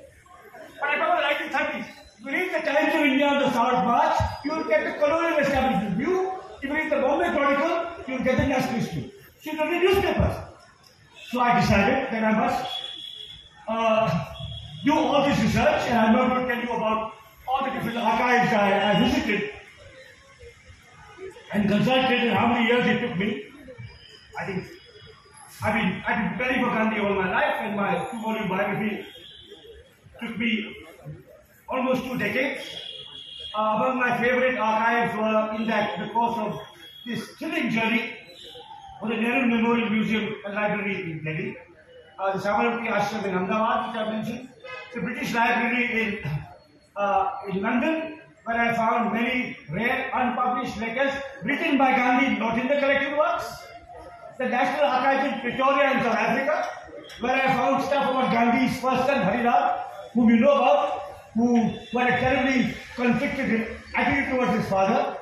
But 0.80 0.90
I 0.90 0.94
remember 0.94 1.16
the 1.16 1.46
1930s. 1.48 1.86
If 2.20 2.26
you 2.26 2.32
read 2.32 2.54
the 2.54 2.66
Times 2.66 2.96
of 2.96 3.02
India 3.02 3.28
on 3.28 3.40
the 3.40 3.52
Salt 3.52 3.86
March, 3.86 4.20
you 4.46 4.52
will 4.52 4.64
get 4.66 4.84
the 4.84 5.00
colonial 5.00 5.40
establishment 5.40 5.98
view. 5.98 6.34
If 6.62 6.70
you 6.70 6.74
read 6.76 6.92
the 6.92 6.98
Bombay 6.98 7.32
Chronicle, 7.32 8.04
you 8.08 8.18
will 8.18 8.24
get 8.24 8.38
the 8.38 8.48
nationalist 8.48 8.92
view. 8.92 9.12
So 9.42 9.52
you 9.52 9.64
read 9.64 9.84
newspapers. 9.84 10.36
So 11.30 11.40
I 11.40 11.60
decided 11.60 12.14
that 12.14 12.24
I 12.24 12.40
must 12.40 12.72
uh, 13.68 14.26
do 14.86 14.94
all 14.94 15.28
this 15.28 15.40
research, 15.40 15.82
and 15.90 15.98
I'm 15.98 16.14
not 16.14 16.30
going 16.30 16.48
to 16.48 16.54
tell 16.54 16.64
you 16.64 16.72
about 16.72 17.14
all 17.48 17.66
the 17.66 17.72
different 17.72 17.98
archives 17.98 18.54
I, 18.54 18.94
I 18.94 19.10
visited 19.10 19.52
and 21.54 21.70
consulted 21.70 22.20
and 22.20 22.32
how 22.32 22.48
many 22.48 22.68
years 22.68 22.86
it 22.86 23.08
took 23.08 23.18
me. 23.18 23.46
I 24.40 24.46
think 24.46 24.66
I've 25.62 25.74
been, 25.76 26.04
I've 26.08 26.18
been 26.20 26.38
preparing 26.38 26.64
for 26.64 26.72
Gandhi 26.72 27.00
all 27.00 27.14
my 27.14 27.30
life, 27.30 27.56
and 27.60 27.76
my 27.76 28.08
two-volume 28.12 28.50
biography 28.50 29.06
took 30.22 30.38
me 30.38 30.76
almost 31.70 32.04
two 32.04 32.18
decades. 32.18 32.62
Uh, 33.56 33.78
among 33.78 34.00
my 34.00 34.18
favorite 34.18 34.58
archives 34.58 35.16
were 35.16 35.56
in 35.56 35.68
that 35.68 36.00
the 36.00 36.12
course 36.12 36.38
of 36.40 36.60
this 37.06 37.28
thrilling 37.38 37.70
journey 37.70 38.18
for 39.00 39.10
the 39.10 39.16
Nehru 39.16 39.48
Memorial 39.48 39.90
Museum 39.90 40.36
and 40.46 40.56
Library 40.56 41.12
in 41.12 41.24
Delhi, 41.24 41.56
uh, 42.20 42.36
the 42.36 42.40
Sabarmati 42.40 42.88
Ashram 42.88 43.26
in 43.26 43.36
Ahmedabad, 43.36 43.88
which 43.88 43.98
I 44.02 44.12
mentioned, 44.12 44.50
the 44.94 45.02
British 45.02 45.34
Library 45.34 46.02
in, 46.02 46.32
uh, 46.96 47.30
in 47.50 47.62
London, 47.62 48.20
where 48.46 48.60
I 48.60 48.74
found 48.74 49.14
many 49.14 49.58
rare 49.70 50.10
unpublished 50.14 50.78
letters 50.78 51.14
written 51.44 51.78
by 51.78 51.92
Gandhi, 51.92 52.40
not 52.40 52.58
in 52.58 52.68
the 52.68 52.80
collected 52.80 53.18
works, 53.18 53.64
the 54.38 54.50
National 54.50 54.86
Archives 54.86 55.34
in 55.34 55.42
Pretoria 55.42 55.92
in 55.92 56.04
South 56.04 56.16
Africa, 56.16 56.70
where 57.20 57.36
I 57.36 57.54
found 57.54 57.84
stuff 57.84 58.10
about 58.10 58.32
Gandhi's 58.32 58.80
first 58.80 59.06
son, 59.06 59.22
Harilal, 59.22 59.84
whom 60.14 60.30
you 60.30 60.38
know 60.38 60.54
about, 60.54 61.02
who 61.36 61.74
were 61.94 62.08
terribly 62.08 62.76
conflicted 62.96 63.78
attitude 63.96 64.32
towards 64.32 64.54
his 64.54 64.68
father. 64.70 65.18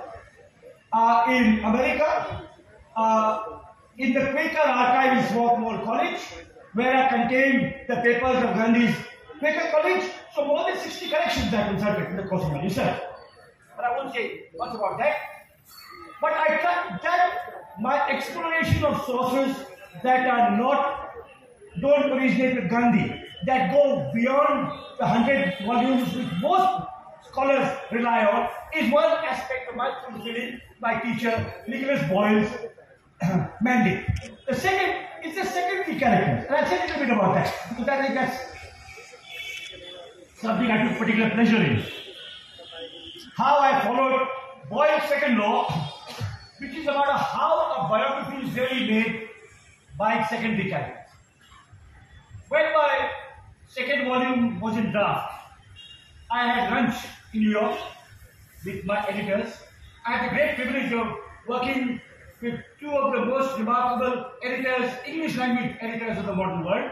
Uh, 0.94 1.24
in 1.30 1.60
America, 1.64 2.50
uh, 2.98 3.44
in 3.98 4.14
the 4.14 4.32
Quaker 4.32 4.60
archive 4.60 5.18
in 5.18 5.32
Swarthmore 5.32 5.82
College, 5.84 6.20
where 6.74 6.94
I 6.94 7.08
contained 7.08 7.76
the 7.88 7.96
papers 7.98 8.44
of 8.44 8.56
Gandhi's 8.56 8.96
Quaker 9.40 9.70
College. 9.72 10.04
So 10.36 10.46
more 10.46 10.66
than 10.70 10.78
60 10.78 11.08
collections 11.08 11.54
I 11.54 11.68
consulted 11.68 12.10
in 12.10 12.18
the 12.18 12.24
course 12.24 12.44
of 12.44 12.52
my 12.52 12.62
research. 12.62 13.02
But 13.76 13.86
I 13.86 13.98
won't 13.98 14.14
say 14.14 14.50
much 14.56 14.76
about 14.76 14.98
that. 15.00 15.16
My 17.82 18.08
exploration 18.10 18.84
of 18.86 19.04
sources 19.06 19.58
that 20.04 20.28
are 20.28 20.56
not, 20.56 21.10
don't 21.82 22.12
originate 22.12 22.56
with 22.56 22.70
Gandhi, 22.70 23.24
that 23.48 23.72
go 23.72 24.12
beyond 24.14 24.72
the 25.00 25.06
100 25.06 25.66
volumes 25.66 26.14
which 26.16 26.28
most 26.42 26.88
scholars 27.28 27.68
rely 27.92 28.24
on, 28.26 28.50
is 28.78 28.92
one 28.92 29.12
aspect 29.26 29.70
of 29.70 29.76
my 29.76 29.92
fulfilling 30.08 30.62
my 30.80 31.00
teacher 31.00 31.54
Nicholas 31.68 32.08
Boyle's 32.08 32.50
mandate. 33.62 34.06
The 34.48 34.56
second 34.56 35.08
is 35.26 35.36
the 35.36 35.46
secondary 35.46 36.00
characters. 36.00 36.46
And 36.48 36.56
I'll 36.56 36.68
say 36.68 36.78
a 36.78 36.86
little 36.86 37.00
bit 37.00 37.10
about 37.10 37.34
that, 37.34 37.54
because 37.70 37.88
I 37.88 38.02
think 38.02 38.14
that's 38.14 38.38
something 40.40 40.70
I 40.70 40.88
took 40.88 40.98
particular 41.00 41.32
pleasure 41.32 41.58
in. 41.58 41.84
How 43.36 43.58
I 43.60 43.82
followed 43.82 44.28
Boyle's 44.70 45.04
second 45.10 45.40
law, 45.40 45.91
which 46.62 46.76
is 46.78 46.84
about 46.84 47.20
how 47.20 47.54
a 47.76 47.90
biography 47.90 48.48
is 48.48 48.56
really 48.56 48.88
made 48.88 49.30
by 49.98 50.20
its 50.20 50.30
secondary 50.30 50.70
characters. 50.70 51.10
When 52.50 52.72
my 52.74 53.10
second 53.68 54.06
volume 54.06 54.60
was 54.60 54.78
in 54.78 54.92
draft, 54.92 55.34
I 56.32 56.48
had 56.48 56.72
lunch 56.72 56.96
in 57.34 57.40
New 57.42 57.50
York 57.50 57.80
with 58.64 58.86
my 58.86 59.04
editors. 59.08 59.54
I 60.06 60.18
had 60.18 60.30
the 60.30 60.36
great 60.36 60.56
privilege 60.56 60.94
of 60.94 61.18
working 61.48 62.00
with 62.44 62.60
two 62.80 62.92
of 62.92 63.14
the 63.16 63.26
most 63.26 63.58
remarkable 63.58 64.26
editors, 64.44 64.92
English 65.08 65.38
language 65.38 65.76
editors 65.82 66.20
of 66.20 66.28
the 66.28 66.36
modern 66.36 66.64
world. 66.64 66.92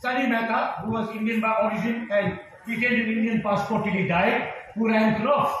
Sonny 0.00 0.26
Mehta, 0.26 0.76
who 0.84 0.92
was 0.92 1.10
Indian 1.10 1.42
by 1.42 1.52
origin 1.62 2.08
and 2.10 2.40
retained 2.66 3.02
an 3.02 3.18
Indian 3.18 3.42
passport 3.42 3.84
till 3.84 3.92
he 3.92 4.08
died, 4.08 4.54
who 4.74 4.88
ran 4.88 5.22
Knopf, 5.22 5.52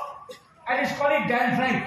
and 0.68 0.86
his 0.86 0.96
colleague 0.98 1.28
Dan 1.28 1.56
Frank, 1.56 1.84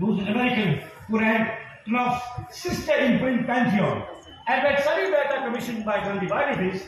who 0.00 0.06
was 0.06 0.18
an 0.18 0.28
American, 0.28 0.80
who 1.08 1.18
ran 1.18 1.52
Knopf's 1.86 2.58
sister 2.58 2.94
imprint 2.94 3.46
Pantheon. 3.46 4.02
And 4.48 4.64
when 4.64 4.82
Sonny 4.82 5.10
Mehta 5.10 5.42
commissioned 5.44 5.84
by 5.84 6.00
Gandhi 6.00 6.26
biographies, 6.26 6.82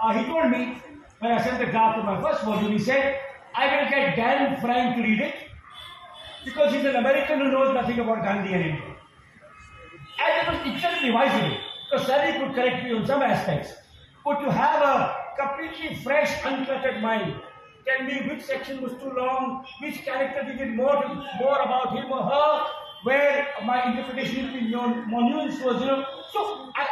uh, 0.00 0.12
he 0.18 0.26
told 0.26 0.50
me, 0.50 0.82
when 1.20 1.32
I 1.32 1.42
sent 1.42 1.58
the 1.58 1.66
draft 1.66 1.98
of 1.98 2.04
my 2.04 2.20
first 2.20 2.42
volume, 2.44 2.72
he 2.72 2.78
said, 2.78 3.18
I 3.54 3.66
will 3.66 3.90
get 3.90 4.16
Dan 4.16 4.60
Frank 4.60 4.96
to 4.96 5.02
read 5.02 5.20
it 5.20 5.34
because 6.44 6.72
he's 6.72 6.84
an 6.84 6.96
American 6.96 7.38
who 7.38 7.52
knows 7.52 7.74
nothing 7.74 7.98
about 8.00 8.22
Gandhi 8.24 8.52
and 8.54 8.64
India. 8.64 8.96
And 10.22 10.48
it 10.48 10.52
was 10.52 10.74
extremely 10.74 11.10
wise 11.12 11.56
because 11.90 12.06
Sonny 12.06 12.38
could 12.38 12.54
correct 12.54 12.84
me 12.84 12.94
on 12.94 13.06
some 13.06 13.22
aspects. 13.22 13.72
But 14.24 14.40
to 14.40 14.52
have 14.52 14.82
a 14.82 15.16
completely 15.38 15.96
fresh, 16.02 16.30
uncluttered 16.42 17.00
mind, 17.00 17.34
tell 17.84 18.06
me 18.06 18.28
which 18.28 18.42
section 18.42 18.82
was 18.82 18.92
too 18.92 19.12
long, 19.16 19.64
which 19.82 20.04
character 20.04 20.42
needed 20.44 20.74
more, 20.74 21.02
more 21.40 21.60
about 21.60 21.96
him 21.96 22.10
or 22.10 22.22
her, 22.22 22.66
where 23.02 23.48
my 23.64 23.90
interpretation 23.90 24.46
will 24.46 24.60
be 24.60 24.68
more 25.10 25.22
nuanced 25.22 25.64
was, 25.64 25.80
you 25.80 25.86
know. 25.86 26.04
So, 26.32 26.72
I, 26.76 26.86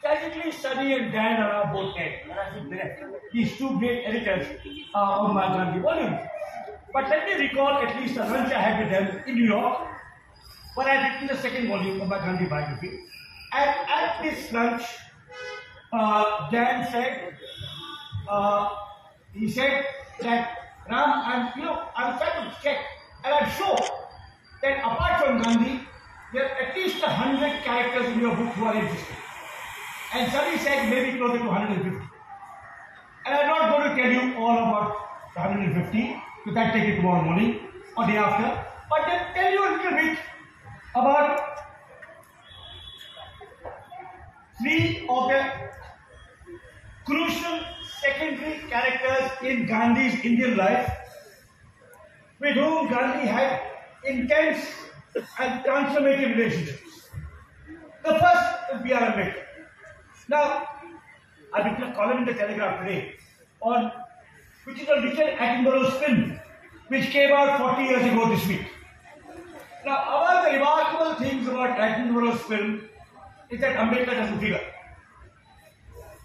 tragically, 0.00 0.52
Sonny 0.52 0.94
and 0.94 1.12
Dan 1.12 1.40
are 1.40 1.72
both 1.72 1.94
dead. 1.96 2.20
These 3.32 3.56
two 3.56 3.78
great 3.78 4.04
editors 4.04 4.46
uh, 4.94 4.98
on 4.98 5.34
my 5.34 5.48
Gandhi 5.48 5.80
volume. 5.80 6.18
But 6.92 7.08
let 7.10 7.26
me 7.26 7.46
recall 7.46 7.82
at 7.82 8.00
least 8.00 8.16
a 8.16 8.24
lunch 8.24 8.52
I 8.52 8.60
had 8.60 8.80
with 8.80 8.90
them 8.90 9.22
in 9.26 9.34
New 9.34 9.46
York 9.46 9.86
when 10.74 10.86
I 10.86 10.94
had 10.94 11.12
written 11.12 11.36
the 11.36 11.42
second 11.42 11.68
volume 11.68 12.00
of 12.00 12.08
my 12.08 12.18
Gandhi 12.18 12.46
biography. 12.46 13.00
And 13.52 13.70
at 13.88 14.22
this 14.22 14.52
lunch, 14.52 14.82
uh, 15.92 16.50
Dan 16.50 16.90
said, 16.90 17.34
uh, 18.28 18.68
he 19.32 19.50
said 19.50 19.84
that 20.20 20.58
Ram, 20.90 21.10
I'm, 21.24 21.58
you 21.58 21.64
know, 21.64 21.84
I'm 21.94 22.16
trying 22.16 22.48
to 22.48 22.56
check, 22.62 22.78
and 23.24 23.34
I'm 23.34 23.50
sure 23.50 23.76
that 24.62 24.78
apart 24.78 25.24
from 25.24 25.42
Gandhi, 25.42 25.80
there 26.32 26.44
are 26.44 26.62
at 26.62 26.76
least 26.76 27.02
a 27.02 27.08
hundred 27.08 27.62
characters 27.62 28.06
in 28.12 28.20
your 28.20 28.34
book 28.34 28.48
who 28.54 28.64
are 28.64 28.74
interesting. 28.74 29.16
And 30.14 30.32
somebody 30.32 30.56
said 30.58 30.88
maybe 30.88 31.18
closer 31.18 31.38
to 31.38 31.44
150. 31.44 32.08
And 33.26 33.34
I'm 33.34 33.46
not 33.46 33.76
going 33.76 33.96
to 33.96 34.02
tell 34.02 34.10
you 34.10 34.36
all 34.38 34.56
about 34.56 34.96
the 35.34 35.40
150, 35.40 36.22
because 36.44 36.54
that 36.54 36.72
take 36.72 36.88
it 36.88 36.96
tomorrow 36.96 37.22
morning 37.22 37.60
or 37.96 38.06
day 38.06 38.16
after. 38.16 38.64
But 38.88 39.06
then 39.06 39.34
tell 39.34 39.52
you 39.52 39.68
a 39.68 39.70
little 39.76 39.90
bit 39.92 40.18
about 40.94 41.40
three 44.62 45.06
of 45.08 45.28
the 45.28 45.44
crucial 47.04 47.60
secondary 48.00 48.60
characters 48.68 49.30
in 49.42 49.66
Gandhi's 49.66 50.24
Indian 50.24 50.56
life 50.56 50.92
with 52.40 52.54
whom 52.54 52.88
Gandhi 52.88 53.26
had 53.26 53.60
intense 54.04 54.64
and 55.38 55.64
transformative 55.64 56.36
relationships. 56.36 57.10
The 58.04 58.14
first 58.14 58.74
is 58.74 58.82
B.R. 58.82 59.00
Ambedkar. 59.00 59.44
Now, 60.28 60.68
I 61.52 61.68
written 61.68 61.82
a 61.90 61.94
column 61.94 62.18
in 62.18 62.24
the 62.26 62.34
Telegraph 62.34 62.80
today 62.80 63.14
on 63.60 63.92
which 64.64 64.80
is 64.80 64.88
a 64.88 65.00
Richard 65.00 65.38
Attenborough's 65.38 65.94
film, 65.94 66.38
which 66.88 67.06
came 67.10 67.32
out 67.32 67.58
40 67.58 67.82
years 67.82 68.12
ago 68.12 68.28
this 68.28 68.46
week. 68.46 68.66
Now, 69.84 69.96
among 70.16 70.44
the 70.44 70.58
remarkable 70.58 71.14
things 71.14 71.48
about 71.48 71.78
Attenborough's 71.78 72.42
film 72.42 72.88
is 73.50 73.60
that 73.60 73.76
Ambedkar 73.76 74.14
doesn't 74.14 74.40
figure. 74.40 74.60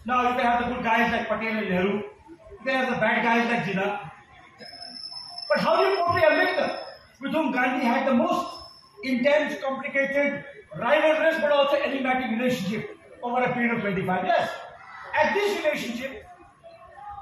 Now, 0.05 0.29
you 0.29 0.35
can 0.35 0.45
have 0.45 0.67
the 0.67 0.75
good 0.75 0.83
guys 0.83 1.11
like 1.13 1.29
Patel 1.29 1.57
and 1.59 1.69
Nehru, 1.69 1.93
you 1.93 2.59
can 2.65 2.75
have 2.75 2.93
the 2.93 2.99
bad 2.99 3.23
guys 3.23 3.49
like 3.49 3.63
Jinnah. 3.63 4.11
But 5.47 5.59
how 5.59 5.77
do 5.77 5.83
you 5.89 5.95
portray 5.95 6.23
Ambedkar, 6.23 6.77
with 7.21 7.31
whom 7.31 7.53
Gandhi 7.53 7.85
had 7.85 8.07
the 8.07 8.13
most 8.13 8.47
intense, 9.03 9.61
complicated, 9.63 10.43
rivalrous, 10.75 11.39
but 11.39 11.51
also 11.51 11.77
enigmatic 11.77 12.31
relationship 12.31 12.97
over 13.21 13.43
a 13.43 13.53
period 13.53 13.75
of 13.75 13.81
25 13.81 14.25
years? 14.25 14.49
And 15.21 15.35
this 15.35 15.63
relationship 15.63 16.25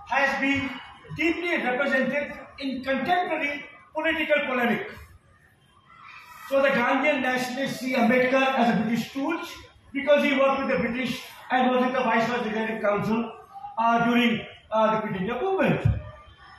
has 0.10 0.42
been 0.42 0.70
deeply 1.16 1.58
represented 1.58 2.34
in 2.60 2.84
contemporary 2.84 3.66
political 3.94 4.46
polemic. 4.48 4.90
So 6.50 6.62
the 6.62 6.70
Gandhian 6.70 7.22
nationalists 7.22 7.80
see 7.80 7.94
Ambedkar 7.94 8.58
as 8.58 8.76
a 8.76 8.82
British 8.82 9.12
stooge 9.12 9.56
because 9.94 10.24
he 10.24 10.38
worked 10.38 10.60
with 10.62 10.70
the 10.70 10.80
British 10.80 11.24
and 11.52 11.70
was 11.70 11.86
in 11.86 11.94
the 11.94 12.00
Viceroy's 12.00 12.48
Executive 12.48 12.82
Council 12.82 13.32
uh, 13.78 14.06
during 14.06 14.42
uh, 14.72 14.96
the 14.96 15.02
Quit 15.02 15.16
India 15.22 15.40
movement. 15.42 15.82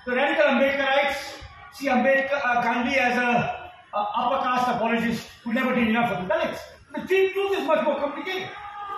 The 0.07 0.15
radical 0.15 0.45
Ambedkarites 0.45 1.39
see 1.73 1.89
Ambedkar, 1.89 2.41
uh, 2.45 2.63
Gandhi 2.63 2.97
as 2.99 3.17
a, 3.17 3.71
a 3.95 4.01
upper 4.17 4.43
caste 4.45 4.69
apologist 4.69 5.29
who 5.45 5.53
never 5.53 5.75
did 5.75 5.89
enough 5.89 6.13
for 6.13 6.23
the 6.23 6.29
Dalits. 6.29 6.59
The 6.93 7.07
truth 7.07 7.59
is 7.59 7.67
much 7.67 7.85
more 7.85 7.97
complicated. 7.97 8.49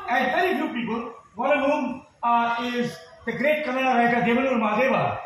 And 0.08 0.32
very 0.32 0.56
few 0.56 0.68
people, 0.74 1.12
one 1.36 1.56
of 1.58 1.70
whom 1.70 2.02
uh, 2.22 2.70
is 2.74 2.92
the 3.26 3.32
great 3.32 3.64
Kannada 3.64 3.94
writer 3.94 4.20
Devanur 4.26 4.58
Mahadeva, 4.58 5.18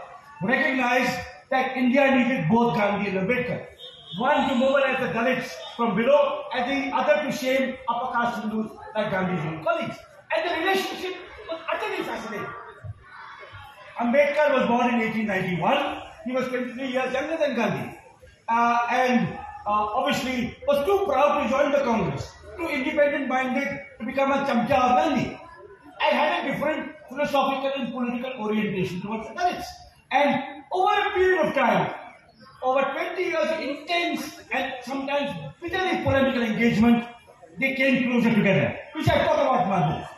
recognized 0.42 1.18
that 1.50 1.76
India 1.76 2.14
needed 2.14 2.48
both 2.50 2.76
Gandhi 2.76 3.10
and 3.10 3.26
Ambedkar. 3.26 3.66
One 4.18 4.48
to 4.48 4.54
mobilize 4.54 4.98
the 5.00 5.12
Dalits 5.12 5.50
from 5.76 5.94
below, 5.96 6.44
and 6.54 6.70
the 6.70 6.96
other 6.96 7.22
to 7.22 7.32
shame 7.32 7.76
upper 7.88 8.12
caste 8.12 8.42
Hindus 8.42 8.70
like 8.98 9.10
Gandhi's 9.10 9.44
own 9.46 9.62
colleagues. 9.62 9.96
And 10.34 10.40
the 10.44 10.54
relationship 10.60 11.14
was 11.48 11.60
utterly 11.72 12.02
fascinating. 12.04 12.54
Ambedkar 14.00 14.48
was 14.54 14.66
born 14.66 14.94
in 14.94 15.00
1891. 15.00 16.02
He 16.24 16.32
was 16.32 16.48
23 16.48 16.86
years 16.86 17.12
younger 17.12 17.36
than 17.36 17.54
Gandhi. 17.54 17.98
Uh, 18.48 18.78
and 18.90 19.38
uh, 19.66 19.98
obviously 19.98 20.56
was 20.66 20.84
too 20.84 21.04
proud 21.06 21.42
to 21.42 21.48
join 21.48 21.72
the 21.72 21.82
Congress, 21.84 22.32
too 22.56 22.68
independent 22.68 23.28
minded 23.28 23.68
to 23.98 24.06
become 24.06 24.32
a 24.32 24.44
chamcha 24.46 24.78
of 24.86 24.92
Gandhi, 24.98 25.38
and 26.02 26.12
had 26.20 26.44
a 26.44 26.52
different 26.52 26.92
philosophical 27.08 27.72
and 27.76 27.92
political 27.92 28.32
orientation 28.40 29.00
towards 29.00 29.28
the 29.28 29.34
Dalits. 29.34 29.66
And 30.10 30.64
over 30.72 30.92
a 30.92 31.10
period 31.14 31.46
of 31.46 31.54
time, 31.54 31.94
over 32.62 32.82
20 32.82 33.22
years 33.22 33.50
of 33.50 33.60
intense 33.60 34.40
and 34.50 34.72
sometimes 34.82 35.30
bitterly 35.60 36.02
polemical 36.02 36.42
engagement, 36.42 37.07
they 37.60 37.74
came 37.74 38.10
closer 38.10 38.34
together, 38.34 38.78
which 38.94 39.08
I 39.08 39.24
talk 39.24 39.38
about 39.38 39.90
book. 39.90 40.08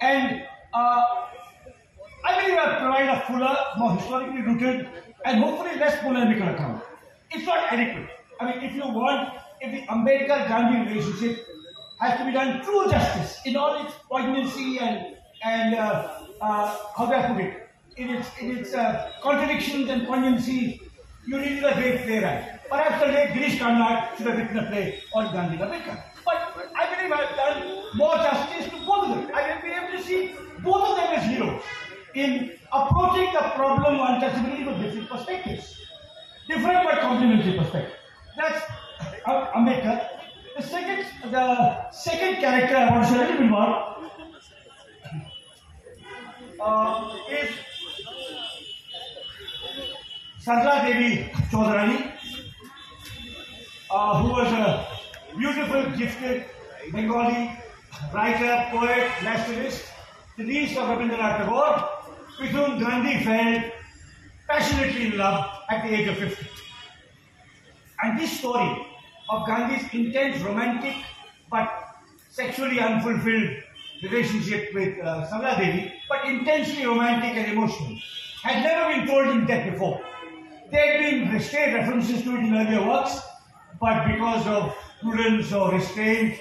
And 0.00 0.42
uh, 0.72 1.02
I 2.24 2.40
believe 2.40 2.58
I 2.58 2.78
provide 2.78 3.08
a 3.08 3.20
fuller, 3.26 3.56
more 3.78 3.96
historically 3.96 4.42
rooted, 4.42 4.88
and 5.24 5.42
hopefully 5.42 5.78
less 5.78 6.00
polemical 6.00 6.48
account. 6.48 6.82
It's 7.30 7.46
not 7.46 7.72
adequate. 7.72 8.08
I 8.40 8.44
mean, 8.46 8.64
if 8.64 8.74
you 8.74 8.82
want, 8.82 9.34
if 9.60 9.70
the 9.72 9.86
Ambedkar-Gandhi 9.86 10.90
relationship 10.90 11.46
has 12.00 12.18
to 12.18 12.24
be 12.24 12.32
done 12.32 12.62
true 12.64 12.90
justice 12.90 13.38
in 13.44 13.56
all 13.56 13.84
its 13.84 13.94
poignancy 14.08 14.78
and 14.78 15.16
and 15.42 15.74
uh, 15.74 16.26
uh, 16.40 16.76
how 16.96 17.06
do 17.06 17.14
I 17.14 17.22
put 17.28 17.40
it? 17.40 17.68
In 17.96 18.10
its 18.10 18.28
in 18.40 18.56
its 18.56 18.74
uh, 18.74 19.12
contradictions 19.22 19.90
and 19.90 20.06
poignancy, 20.06 20.80
you 21.26 21.38
need 21.38 21.62
a 21.62 21.74
great 21.74 22.02
playwright. 22.04 22.68
Perhaps 22.68 23.04
the 23.04 23.12
late 23.12 23.30
Girish 23.30 23.58
Karnad 23.58 24.16
should 24.16 24.26
have 24.26 24.38
written 24.38 24.58
a 24.58 24.66
play 24.70 25.02
on 25.14 25.32
Gandhi 25.32 25.58
Ambedkar. 25.58 26.09
But 26.24 26.70
I 26.76 26.94
believe 26.94 27.12
I've 27.12 27.36
done 27.36 27.84
more 27.94 28.16
justice 28.16 28.70
to 28.70 28.86
both 28.86 29.08
of 29.08 29.16
them. 29.16 29.30
I 29.34 29.42
have 29.42 29.62
been 29.62 29.72
able 29.72 29.98
to 29.98 30.02
see 30.04 30.34
both 30.62 30.88
of 30.90 30.96
them 30.96 31.14
as 31.14 31.24
heroes 31.24 31.62
in 32.14 32.52
approaching 32.72 33.32
the 33.32 33.52
problem 33.54 34.00
of 34.00 34.08
untouchability 34.08 34.64
from 34.64 34.82
different 34.82 35.08
perspectives. 35.08 35.76
Different 36.48 36.84
but 36.84 37.00
complementary 37.00 37.58
perspectives. 37.58 37.96
That's 38.36 38.62
uh, 39.26 39.52
Ambedkar. 39.54 40.08
The 40.56 40.62
second, 40.62 41.06
the 41.30 41.90
second 41.90 42.36
character 42.36 42.76
I 42.76 42.90
want 42.90 43.04
to 43.06 43.10
say 43.12 43.16
a 43.16 43.22
little 43.22 43.38
bit 43.38 43.50
more 43.50 43.96
uh, 46.60 47.16
is 47.30 47.50
Sarla 50.44 50.84
Devi 50.86 51.30
Chaudhary, 51.50 52.12
uh, 53.90 54.22
who 54.22 54.28
was 54.30 54.52
a 54.52 54.99
beautiful, 55.36 55.90
gifted 55.96 56.44
Bengali 56.92 57.50
writer, 58.12 58.68
poet, 58.70 59.10
nationalist, 59.22 59.84
the 60.36 60.44
niece 60.44 60.76
of 60.76 60.88
Rabindranath 60.88 61.38
Tagore, 61.38 61.88
with 62.40 62.50
whom 62.50 62.78
Gandhi 62.78 63.24
fell 63.24 63.70
passionately 64.48 65.06
in 65.06 65.18
love 65.18 65.48
at 65.70 65.84
the 65.84 65.94
age 65.94 66.08
of 66.08 66.16
50. 66.16 66.46
And 68.02 68.18
this 68.18 68.38
story 68.38 68.86
of 69.28 69.46
Gandhi's 69.46 69.92
intense 69.92 70.42
romantic 70.42 70.96
but 71.50 71.70
sexually 72.30 72.80
unfulfilled 72.80 73.62
relationship 74.02 74.72
with 74.72 74.98
uh, 75.04 75.56
Devi, 75.58 75.92
but 76.08 76.24
intensely 76.24 76.86
romantic 76.86 77.36
and 77.36 77.52
emotional, 77.52 77.98
had 78.42 78.62
never 78.62 78.94
been 78.94 79.06
told 79.06 79.36
in 79.36 79.46
depth 79.46 79.72
before. 79.72 80.00
There 80.70 80.92
had 80.92 81.10
been 81.10 81.32
restrained 81.32 81.74
references 81.74 82.22
to 82.22 82.36
it 82.36 82.40
in 82.40 82.54
earlier 82.54 82.86
works, 82.86 83.20
but 83.78 84.06
because 84.06 84.46
of 84.46 84.74
prudence 85.00 85.52
or 85.52 85.72
restraint, 85.72 86.38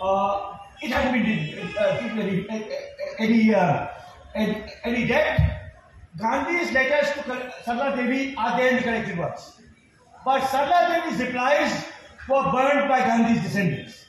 uh, 0.00 0.56
it 0.82 0.90
hasn't 0.90 1.24
been 1.24 1.76
uh, 1.76 2.00
given 2.00 2.18
any, 2.18 2.68
any, 3.18 3.54
uh, 3.54 3.88
any, 4.34 4.64
any 4.84 5.06
depth. 5.06 5.42
Gandhi's 6.18 6.72
letters 6.72 7.12
to 7.14 7.20
Sarla 7.64 7.96
Devi 7.96 8.34
are 8.36 8.56
there 8.56 8.70
in 8.70 8.76
the 8.76 8.82
collected 8.82 9.18
works. 9.18 9.60
But 10.24 10.42
Sarla 10.42 11.04
Devi's 11.04 11.20
replies 11.20 11.84
were 12.28 12.42
burned 12.52 12.88
by 12.88 13.00
Gandhi's 13.00 13.42
descendants. 13.42 14.04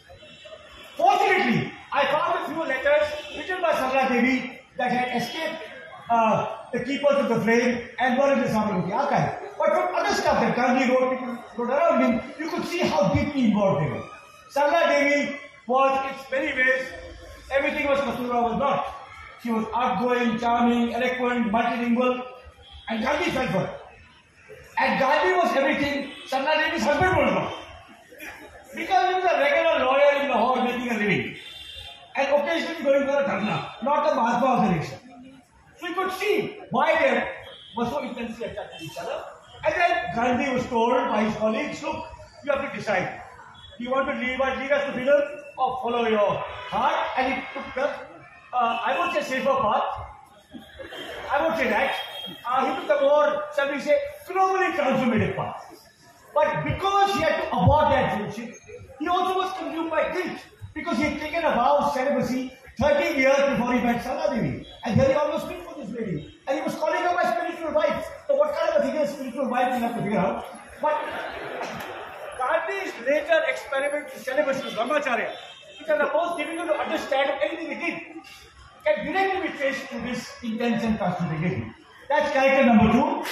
Fortunately, 0.95 1.71
I 1.93 2.05
found 2.07 2.45
a 2.45 2.53
few 2.53 2.63
letters 2.63 3.07
written 3.35 3.61
by 3.61 3.71
Sarla 3.73 4.09
Devi 4.09 4.59
that 4.77 4.91
had 4.91 5.21
escaped 5.21 5.63
uh, 6.09 6.58
the 6.71 6.79
keepers 6.83 7.17
of 7.17 7.29
the 7.29 7.41
flame 7.41 7.81
and 7.99 8.17
were 8.17 8.31
in 8.33 8.41
the 8.41 8.53
archive. 8.93 9.39
But 9.57 9.69
from 9.69 9.95
other 9.95 10.13
stuff 10.13 10.39
that 10.41 10.55
Gandhi 10.55 10.91
wrote, 10.91 11.19
wrote 11.57 11.69
around 11.69 12.01
him, 12.01 12.21
you 12.39 12.49
could 12.49 12.65
see 12.65 12.79
how 12.79 13.13
deeply 13.13 13.45
involved 13.45 13.83
they 13.85 13.89
were. 13.91 14.03
Sarla 14.53 14.87
Devi 14.87 15.35
was, 15.67 16.05
in 16.09 16.31
many 16.31 16.57
ways, 16.57 16.85
everything 17.51 17.87
was 17.87 17.99
Kasturba 17.99 18.43
was 18.43 18.59
not. 18.59 18.95
She 19.43 19.51
was 19.51 19.65
outgoing, 19.73 20.39
charming, 20.39 20.93
eloquent, 20.93 21.51
multilingual, 21.51 22.23
and 22.89 23.03
Gandhi 23.03 23.31
fell 23.31 23.47
for 23.47 23.59
her. 23.59 23.75
And 24.77 24.99
Gandhi 24.99 25.33
was 25.33 25.55
everything 25.55 26.11
Sarla 26.29 26.55
Devi's 26.65 26.83
husband 26.83 27.17
was 27.17 27.33
not. 27.33 27.53
Because 28.75 29.07
he 29.09 29.13
was 29.15 29.23
a 29.25 29.39
regular 29.39 29.85
lawyer 29.85 30.21
in 30.21 30.29
Lahore 30.29 30.63
making 30.63 30.89
a 30.89 30.97
living. 30.97 31.35
And 32.15 32.27
occasionally 32.33 32.83
going 32.83 33.07
for 33.07 33.17
a 33.17 33.23
dharna, 33.23 33.83
not 33.83 34.09
the 34.09 34.15
Mahatma 34.15 34.47
of 34.47 34.69
the 34.69 34.75
nation. 34.75 35.08
So 35.79 35.87
you 35.87 35.95
could 35.95 36.11
see 36.13 36.57
why 36.71 36.93
they 36.99 37.27
were 37.75 37.85
so 37.89 37.99
intensely 38.03 38.45
attached 38.45 38.79
to 38.79 38.85
each 38.85 38.97
other. 38.97 39.23
And 39.65 39.73
then 39.75 39.91
Gandhi 40.15 40.53
was 40.53 40.65
told 40.67 40.91
by 40.91 41.23
his 41.23 41.35
colleagues, 41.35 41.81
look, 41.81 42.05
you 42.43 42.51
have 42.51 42.69
to 42.69 42.77
decide. 42.77 43.21
Do 43.77 43.83
you 43.83 43.91
want 43.91 44.09
to 44.09 44.15
lead, 44.15 44.39
lead 44.39 44.71
us 44.71 44.85
to 44.85 44.93
freedom 44.93 45.21
or 45.57 45.79
follow 45.81 46.07
your 46.07 46.43
heart? 46.71 47.07
And 47.17 47.33
he 47.33 47.41
took 47.53 47.73
the, 47.75 47.87
uh, 47.87 48.79
I 48.85 48.99
would 48.99 49.13
say 49.13 49.35
safer 49.35 49.55
path. 49.55 49.83
I 51.31 51.47
would 51.47 51.57
say 51.57 51.69
that. 51.69 51.95
Uh, 52.45 52.65
he 52.65 52.75
took 52.75 52.99
the 52.99 53.05
more, 53.05 53.43
shall 53.55 53.71
we 53.73 53.79
say, 53.79 53.97
globally 54.27 54.71
transformative 54.75 55.35
path. 55.35 55.63
But 56.33 56.63
because 56.63 57.13
he 57.15 57.21
had 57.21 57.41
to 57.41 57.57
abort 57.57 57.89
that 57.89 58.17
friendship, 58.17 58.55
he 58.99 59.07
also 59.07 59.35
was 59.39 59.53
consumed 59.57 59.89
by 59.89 60.11
guilt 60.11 60.39
because 60.73 60.97
he 60.97 61.03
had 61.03 61.19
taken 61.19 61.39
a 61.39 61.51
vow 61.51 61.77
of 61.79 61.93
celibacy 61.93 62.53
13 62.79 63.17
years 63.17 63.37
before 63.49 63.73
he 63.73 63.81
met 63.81 64.03
Sarla 64.03 64.31
And 64.85 64.95
here 64.95 65.07
he 65.07 65.13
almost. 65.13 65.68
And 66.49 66.57
he 66.57 66.65
was 66.65 66.73
calling 66.73 67.01
her 67.01 67.13
my 67.13 67.23
spiritual 67.31 67.73
wife. 67.73 68.07
So 68.27 68.35
what 68.35 68.57
kind 68.57 68.73
of 68.73 68.81
a 68.81 68.87
thing 68.87 68.95
is 68.99 69.11
spiritual 69.11 69.49
wife 69.49 69.67
you 69.67 69.85
have 69.85 69.95
to 69.95 70.01
figure 70.01 70.17
out. 70.17 70.45
But 70.81 70.97
Gandhi's 72.39 72.93
later 73.05 73.39
experiment 73.47 74.05
with 74.05 74.23
celibacy 74.23 74.65
with 74.65 74.73
Brahmacharya, 74.73 75.29
which 75.77 75.89
are 75.89 75.99
supposed 75.99 76.37
giving 76.39 76.57
you 76.57 76.65
to 76.65 76.73
understand 76.73 77.33
anything 77.43 77.77
he 77.77 77.85
did, 77.85 78.01
can 78.83 79.05
directly 79.05 79.49
be 79.49 79.57
traced 79.57 79.89
to 79.89 79.99
this 80.01 80.33
passionate 80.41 81.33
engagement. 81.35 81.73
That's 82.09 82.31
character 82.33 82.65
number 82.65 82.93
two. 82.93 83.25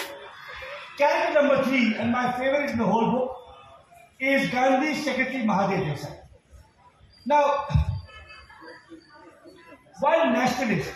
Character 1.00 1.34
number 1.34 1.64
three, 1.64 1.96
and 1.96 2.12
my 2.12 2.32
favorite 2.34 2.70
in 2.70 2.78
the 2.78 2.86
whole 2.86 3.12
book, 3.12 3.38
is 4.20 4.48
Gandhi's 4.52 5.04
secretary 5.04 5.44
Mahadev 5.44 5.92
Desai. 5.92 6.20
Now, 7.26 7.66
one 10.02 10.34
nationalist 10.34 10.92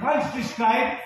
once 0.00 0.34
described 0.34 1.00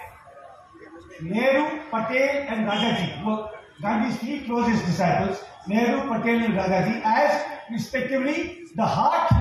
Nehru, 1.21 1.81
Patel, 1.91 2.47
and 2.49 2.69
Rajaji, 2.69 3.25
were 3.25 3.49
Gandhi's 3.81 4.19
three 4.19 4.45
closest 4.45 4.85
disciples, 4.87 5.43
Nehru, 5.67 6.03
Patel, 6.09 6.45
and 6.45 6.55
Rajaji, 6.55 7.03
as 7.05 7.45
respectively 7.71 8.65
the 8.77 8.87
heart, 8.87 9.33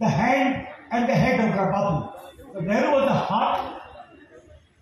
the 0.00 0.08
hand, 0.08 0.66
and 0.90 1.08
the 1.08 1.14
head 1.14 1.38
of 1.40 1.54
Bapu. 1.54 2.12
So 2.54 2.60
Nehru 2.60 2.92
was 2.92 3.04
the 3.04 3.14
heart, 3.14 3.82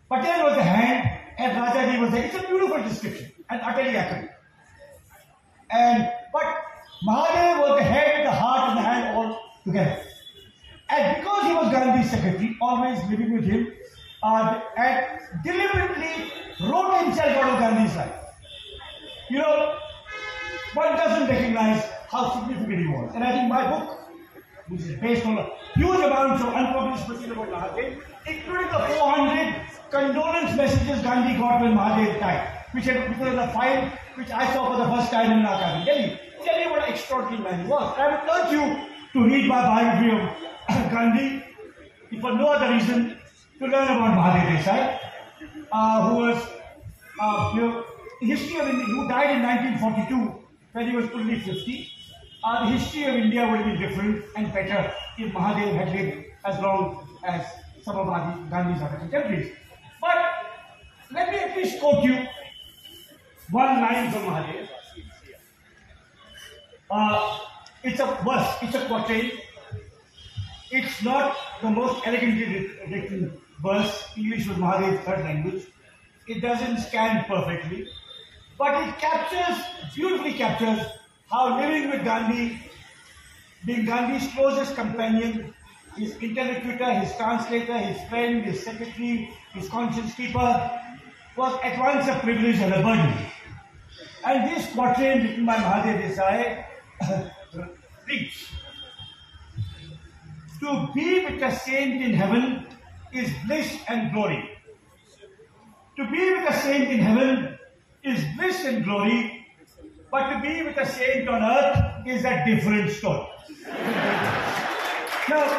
Patel 0.08 0.44
was 0.44 0.56
the 0.56 0.62
hand, 0.62 1.20
and 1.38 1.52
Rajaji 1.58 2.00
was 2.00 2.10
the. 2.12 2.24
It's 2.24 2.34
a 2.36 2.46
beautiful 2.46 2.82
description 2.82 3.32
and 3.50 3.60
utterly 3.60 3.96
accurate. 3.96 4.30
And 5.70 6.10
but 6.32 6.56
Mahadev 7.04 7.60
was 7.60 7.78
the 7.78 7.84
head, 7.84 8.24
the 8.24 8.30
heart, 8.30 8.70
and 8.70 8.78
the 8.78 8.82
hand 8.82 9.16
all 9.16 9.40
together. 9.64 10.05
And 10.88 11.16
because 11.16 11.42
he 11.44 11.52
was 11.52 11.72
Gandhi's 11.72 12.10
secretary, 12.10 12.56
always 12.60 13.02
living 13.10 13.32
with 13.32 13.44
him, 13.44 13.72
uh, 14.22 14.60
and 14.76 15.20
deliberately 15.44 16.32
wrote 16.60 17.04
himself 17.04 17.36
out 17.36 17.54
of 17.54 17.60
Gandhi's 17.60 17.96
life. 17.96 18.14
You 19.28 19.38
know, 19.38 19.78
one 20.74 20.96
doesn't 20.96 21.28
recognize 21.28 21.84
how 22.08 22.38
significant 22.38 22.78
he 22.78 22.86
was. 22.86 23.12
And 23.14 23.24
I 23.24 23.32
think 23.32 23.48
my 23.48 23.68
book, 23.68 23.98
which 24.68 24.82
is 24.82 25.00
based 25.00 25.26
on 25.26 25.38
a 25.38 25.50
huge 25.74 25.98
amounts 25.98 26.42
of 26.42 26.48
unpublished 26.54 27.08
material 27.08 27.42
about 27.42 27.76
Mahadev, 27.76 28.02
including 28.26 28.68
the 28.68 28.78
400 28.78 29.62
condolence 29.90 30.56
messages 30.56 31.02
Gandhi 31.02 31.36
got 31.38 31.60
when 31.62 31.74
Mahadev 31.74 32.20
died, 32.20 32.64
which, 32.72 32.84
had, 32.84 33.18
was 33.18 33.34
a 33.34 33.48
file 33.52 33.90
which 34.14 34.30
I 34.30 34.52
saw 34.54 34.72
for 34.72 34.78
the 34.78 34.96
first 34.96 35.10
time 35.10 35.32
in 35.32 35.42
Naka 35.42 35.84
Delhi. 35.84 36.18
Tell 36.44 36.60
you 36.60 36.70
what 36.70 36.86
an 36.86 36.94
extraordinary 36.94 37.42
man 37.42 37.64
he 37.64 37.68
was. 37.68 37.94
I 37.98 38.06
would 38.10 38.30
urge 38.30 38.52
you 38.52 38.95
to 39.16 39.24
read 39.24 39.48
my 39.48 39.62
biography 39.62 40.10
of 40.10 40.90
Gandhi, 40.92 41.42
if 42.10 42.20
for 42.20 42.32
no 42.32 42.48
other 42.48 42.72
reason, 42.74 43.18
to 43.58 43.64
learn 43.64 43.88
about 43.92 44.12
Mahadev 44.18 44.48
Desai, 44.52 44.98
uh, 45.72 46.08
who 46.08 46.16
was, 46.16 46.46
uh, 47.20 47.52
you 47.54 47.60
know, 47.62 47.84
history 48.20 48.60
of 48.60 48.68
India, 48.68 48.84
who 48.84 49.08
died 49.08 49.36
in 49.36 49.42
1942 49.42 50.44
when 50.72 50.90
he 50.90 50.96
was 50.96 51.10
only 51.12 51.38
50. 51.38 51.88
Uh, 52.44 52.64
the 52.64 52.76
history 52.76 53.04
of 53.04 53.14
India 53.14 53.48
would 53.48 53.64
be 53.64 53.76
different 53.78 54.22
and 54.36 54.52
better 54.52 54.92
if 55.18 55.32
Mahadev 55.32 55.72
had 55.72 55.88
lived 55.96 56.26
as 56.44 56.60
long 56.60 57.08
as 57.24 57.46
some 57.82 57.96
of 57.96 58.06
Gandhi's 58.50 58.82
other 58.82 58.98
contemporaries. 58.98 59.56
But 59.98 60.16
let 61.10 61.32
me 61.32 61.38
at 61.38 61.56
least 61.56 61.80
quote 61.80 62.04
you 62.04 62.26
one 63.50 63.80
line 63.80 64.12
from 64.12 64.22
Mahadev. 64.24 64.68
Uh, 66.90 67.38
it's 67.82 68.00
a 68.00 68.06
verse, 68.24 68.56
it's 68.62 68.74
a 68.74 68.86
quatrain. 68.86 69.32
It's 70.70 71.02
not 71.02 71.36
the 71.62 71.70
most 71.70 72.06
elegantly 72.06 72.70
written 72.90 73.40
verse. 73.62 74.08
English 74.16 74.46
was 74.46 74.56
Mahadev's 74.56 75.04
third 75.04 75.20
language. 75.20 75.66
It 76.26 76.40
doesn't 76.40 76.78
scan 76.78 77.24
perfectly, 77.24 77.88
but 78.58 78.88
it 78.88 78.98
captures, 78.98 79.64
beautifully 79.94 80.34
captures, 80.34 80.84
how 81.30 81.58
living 81.60 81.90
with 81.90 82.04
Gandhi, 82.04 82.58
being 83.64 83.84
Gandhi's 83.84 84.32
closest 84.32 84.74
companion, 84.74 85.54
his 85.96 86.16
interlocutor, 86.16 86.92
his 86.94 87.16
translator, 87.16 87.78
his 87.78 88.08
friend, 88.08 88.44
his 88.44 88.62
secretary, 88.62 89.30
his 89.52 89.68
conscience 89.68 90.14
keeper, 90.14 90.70
was 91.36 91.58
at 91.62 91.78
once 91.78 92.08
a 92.08 92.18
privilege 92.20 92.58
and 92.58 92.74
a 92.74 92.82
burden. 92.82 93.14
And 94.24 94.50
this 94.50 94.72
quatrain 94.72 95.22
written 95.22 95.46
by 95.46 95.56
Mahadev 95.56 96.02
Desai 96.02 96.64
reads, 98.06 98.48
To 100.60 100.88
be 100.94 101.24
with 101.24 101.42
a 101.42 101.54
saint 101.54 102.02
in 102.02 102.14
heaven 102.14 102.66
is 103.12 103.30
bliss 103.46 103.78
and 103.88 104.12
glory. 104.12 104.50
To 105.96 106.10
be 106.10 106.30
with 106.32 106.48
a 106.48 106.60
saint 106.60 106.90
in 106.90 106.98
heaven 106.98 107.58
is 108.02 108.24
bliss 108.36 108.64
and 108.64 108.84
glory, 108.84 109.46
but 110.10 110.32
to 110.32 110.40
be 110.40 110.62
with 110.62 110.76
a 110.76 110.86
saint 110.86 111.28
on 111.28 111.42
earth 111.42 112.06
is 112.06 112.24
a 112.24 112.44
different 112.46 112.90
story. 112.90 113.26
now, 115.28 115.58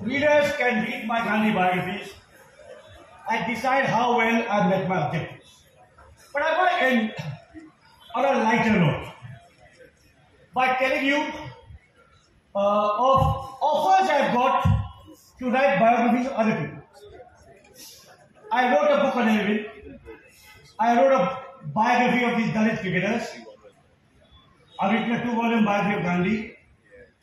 readers 0.00 0.52
can 0.56 0.84
read 0.84 1.06
my 1.06 1.24
Gandhi 1.24 1.52
biographies 1.52 2.14
and 3.30 3.54
decide 3.54 3.86
how 3.86 4.16
well 4.16 4.44
I 4.48 4.68
met 4.68 4.88
my 4.88 5.06
objectives. 5.06 5.39
But 6.32 6.42
I 6.42 6.58
want 6.58 6.70
to 6.70 6.82
end 6.82 7.14
on 8.14 8.24
a 8.24 8.38
lighter 8.44 8.78
note 8.78 9.12
by 10.54 10.74
telling 10.74 11.04
you 11.04 11.16
uh, 12.54 13.04
of 13.06 13.20
offers 13.62 14.10
I've 14.10 14.34
got 14.34 14.64
to 15.38 15.50
write 15.50 15.78
biographies 15.78 16.26
of 16.26 16.32
other 16.34 16.56
people. 16.56 16.82
I 18.52 18.74
wrote 18.74 18.90
a 18.90 19.02
book 19.02 19.16
on 19.16 19.28
Elwin. 19.28 19.66
I 20.78 20.96
wrote 20.96 21.12
a 21.12 21.38
biography 21.72 22.24
of 22.24 22.36
these 22.36 22.50
Dalit 22.50 22.80
cricketers. 22.80 23.28
I've 24.80 24.92
written 24.92 25.12
a 25.12 25.22
two-volume 25.22 25.64
biography 25.64 25.98
of 25.98 26.02
Gandhi. 26.04 26.56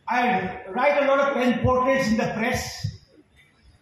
I 0.07 0.63
write 0.69 1.03
a 1.03 1.07
lot 1.07 1.19
of 1.19 1.33
pen 1.33 1.59
portraits 1.59 2.07
in 2.07 2.17
the 2.17 2.31
press. 2.35 2.87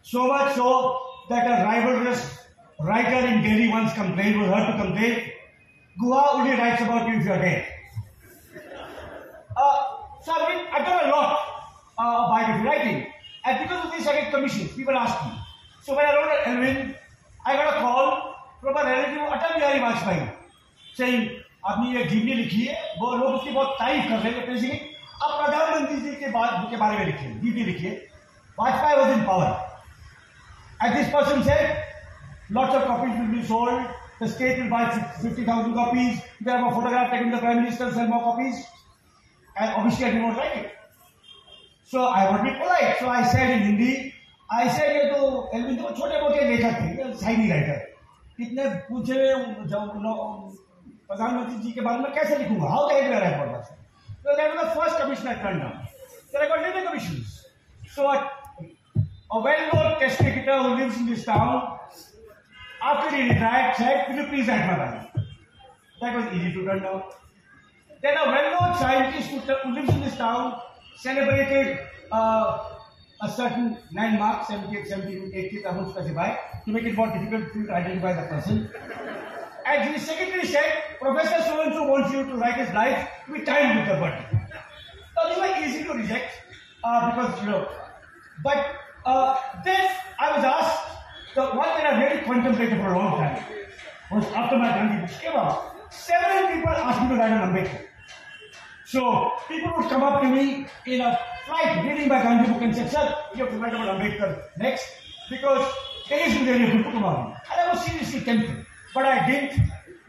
So 0.01 0.27
much 0.27 0.55
so 0.55 0.99
that 1.29 1.45
a 1.45 1.65
rivalrous 1.65 2.44
writer 2.79 3.27
in 3.27 3.41
Delhi 3.41 3.67
once 3.69 3.93
complained, 3.93 4.39
was 4.39 4.49
heard 4.49 4.71
to 4.71 4.83
complain, 4.83 5.31
Guha 6.01 6.33
only 6.33 6.51
writes 6.51 6.81
about 6.81 7.07
you 7.07 7.19
if 7.19 7.25
you're 7.25 7.37
dead. 7.37 7.65
Uh, 9.55 9.83
so 10.23 10.33
I 10.35 10.55
mean, 10.55 10.67
I've 10.73 10.85
done 10.85 11.05
a 11.05 11.11
lot 11.11 11.39
uh, 11.97 12.29
biography 12.29 12.67
writing. 12.67 13.07
And 13.45 13.59
because 13.63 13.85
of 13.85 13.91
this, 13.91 14.07
I 14.07 14.21
get 14.21 14.33
commissions. 14.33 14.73
People 14.73 14.95
ask 14.95 15.25
me. 15.25 15.31
So 15.83 15.95
when 15.95 16.05
I 16.05 16.15
wrote 16.15 16.47
Elvin, 16.47 16.95
I 17.45 17.55
got 17.55 17.77
a 17.77 17.79
call 17.79 18.35
from 18.59 18.75
a 18.75 18.83
relative 18.83 19.21
of 19.21 19.29
Atal 19.29 19.55
Bihari 19.55 19.79
Vajpayee 19.79 20.33
saying, 20.95 21.29
आपने 21.65 21.91
ये 21.97 22.03
जीवनी 22.09 22.33
लिखी 22.33 22.63
है 22.65 22.75
वो 22.99 23.13
लोग 23.15 23.33
उसकी 23.35 23.51
बहुत 23.51 23.75
तारीफ़ 23.79 24.09
कर 24.09 24.17
रहे 24.17 24.31
हैं 24.31 24.45
बेसिकली 24.47 24.77
अब 25.23 25.31
प्रधानमंत्री 25.45 25.95
जी 26.01 26.15
के 26.15 26.27
बाद 26.31 26.69
के 26.71 26.77
बारे 26.77 26.97
में 26.97 27.05
लिखिए 27.05 27.29
जीवनी 27.43 27.63
लिखिए 27.71 27.91
Vajpayee 28.59 28.97
was 28.97 29.11
in 29.17 29.25
power 29.25 30.83
and 30.83 30.95
this 30.95 31.07
person 31.13 31.41
said 31.43 31.94
lots 32.49 32.75
of 32.75 32.83
copies 32.83 33.19
will 33.19 33.33
be 33.35 33.43
sold 33.43 33.87
the 34.19 34.27
state 34.27 34.61
will 34.61 34.69
buy 34.69 34.89
50,000 35.21 35.73
copies 35.73 36.21
they 36.41 36.51
have 36.51 36.67
a 36.67 36.75
photograph 36.75 37.11
taken 37.11 37.31
the 37.31 37.37
prime 37.37 37.63
minister 37.63 37.91
sell 37.91 38.07
more 38.07 38.23
copies 38.23 38.65
and 39.57 39.73
obviously 39.73 40.05
I 40.05 40.11
did 40.11 40.21
write 40.21 40.57
it. 40.57 40.71
So 41.85 42.03
I 42.03 42.29
want 42.29 42.45
to 42.45 42.51
be 42.51 42.57
polite. 42.57 42.97
So 42.99 43.07
I 43.07 43.25
said 43.27 43.49
in 43.51 43.61
Hindi, 43.67 44.13
I 44.51 44.67
said 44.67 44.95
ये 44.95 45.03
तो 45.11 45.49
Elvin 45.53 45.75
तो 45.75 45.89
छोटे 45.97 46.21
मोटे 46.21 46.41
लेखक 46.49 46.75
थे 46.97 47.13
शायरी 47.21 47.49
writer 47.49 47.77
इतने 48.43 48.63
पूछे 48.89 49.17
प्रधानमंत्री 51.07 51.57
जी 51.63 51.71
के 51.71 51.81
बारे 51.81 51.99
में 52.03 52.11
कैसे 52.13 52.37
लिखूँगा 52.37 52.69
how 52.69 52.89
the 52.89 52.93
head 52.93 53.11
write 53.11 53.37
for 53.37 53.63
So 54.25 54.35
that 54.37 54.55
was 54.55 54.65
the 54.65 54.81
first 54.81 54.97
commission 54.97 55.27
I 55.27 55.35
turned 55.35 55.61
down. 55.61 55.87
Then 56.33 56.41
I 56.41 56.47
got 56.47 56.61
many 56.61 56.85
commissions. 56.85 57.45
So 57.95 58.09
a, 58.09 58.29
a 59.31 59.39
well-known 59.39 59.99
test 59.99 60.17
cricketer 60.17 60.57
who 60.63 60.75
lives 60.75 60.97
in 60.97 61.05
this 61.05 61.23
after 62.91 63.15
he 63.15 63.29
retired, 63.29 64.07
"Will 64.09 64.17
you 64.21 64.27
please 64.31 64.47
write? 64.47 65.11
That 66.01 66.15
was 66.15 66.33
easy 66.33 66.53
to 66.53 66.65
turn 66.65 66.83
down. 66.83 67.03
Then 68.01 68.17
a 68.17 68.25
well-known 68.25 68.77
scientist 68.77 69.29
who 69.29 69.73
lives 69.73 69.89
in 69.89 70.01
this 70.01 70.15
town 70.17 70.61
celebrated 70.97 71.79
uh, 72.11 72.75
a 73.21 73.29
certain 73.29 73.77
landmark, 73.93 74.45
78, 74.45 74.87
78, 74.87 75.33
80, 75.33 75.65
I 75.65 75.71
won't 75.75 75.91
specify, 75.91 76.35
to 76.65 76.71
make 76.71 76.83
it 76.83 76.95
more 76.95 77.07
difficult 77.07 77.53
to 77.53 77.71
identify 77.71 78.13
the 78.13 78.27
person. 78.27 78.69
And 79.65 79.93
his 79.93 80.05
secretary 80.05 80.45
said, 80.45 80.99
Professor 80.99 81.41
so-and-so 81.43 81.87
wants 81.87 82.13
you 82.13 82.25
to 82.25 82.35
write 82.35 82.55
his 82.55 82.71
life 82.73 83.09
with 83.29 83.45
time 83.45 83.77
with 83.77 83.87
the 83.87 83.95
body. 83.95 84.23
Now, 85.15 85.29
these 85.29 85.37
were 85.37 85.65
easy 85.65 85.83
to 85.85 85.93
reject 85.93 86.31
uh, 86.83 87.09
because, 87.09 87.41
you 87.41 87.49
know, 87.49 87.67
but 88.43 88.75
uh, 89.05 89.37
then 89.63 89.89
I 90.19 90.35
was 90.35 90.43
asked, 90.43 90.94
the 91.35 91.45
one 91.47 91.67
that 91.67 91.85
I 91.85 92.03
really 92.03 92.21
contemplated 92.23 92.79
for 92.79 92.93
a 92.93 92.97
long 92.97 93.17
time 93.19 93.43
was 94.09 94.25
after 94.31 94.57
my 94.57 94.69
Gandhi 94.69 95.05
book 95.05 95.21
came 95.21 95.33
out, 95.33 95.91
several 95.91 96.47
people 96.47 96.69
asked 96.69 97.01
me 97.01 97.09
to 97.09 97.15
write 97.15 97.31
an 97.31 97.53
Ambedkar. 97.53 97.81
So 98.85 99.31
people 99.49 99.73
would 99.75 99.89
come 99.89 100.03
up 100.03 100.21
to 100.21 100.29
me 100.29 100.67
in 100.85 101.01
a 101.01 101.19
flight 101.45 101.83
reading 101.85 102.07
my 102.07 102.23
Gandhi 102.23 102.51
book 102.53 102.61
and 102.61 102.73
say, 102.73 102.87
Sir, 102.87 103.13
you 103.35 103.43
have 103.43 103.53
to 103.53 103.59
write 103.59 103.73
about 103.73 103.99
Ambedkar 103.99 104.43
next 104.57 104.87
because 105.29 105.73
there 106.07 106.25
isn't 106.25 106.45
really 106.45 106.63
a 106.63 106.71
good 106.71 106.85
book 106.85 106.93
about 106.93 107.17
him. 107.17 107.37
And 107.51 107.61
I 107.61 107.73
was 107.73 107.85
seriously 107.85 108.21
tempted. 108.21 108.65
But 108.93 109.05
I 109.05 109.27
didn't 109.27 109.59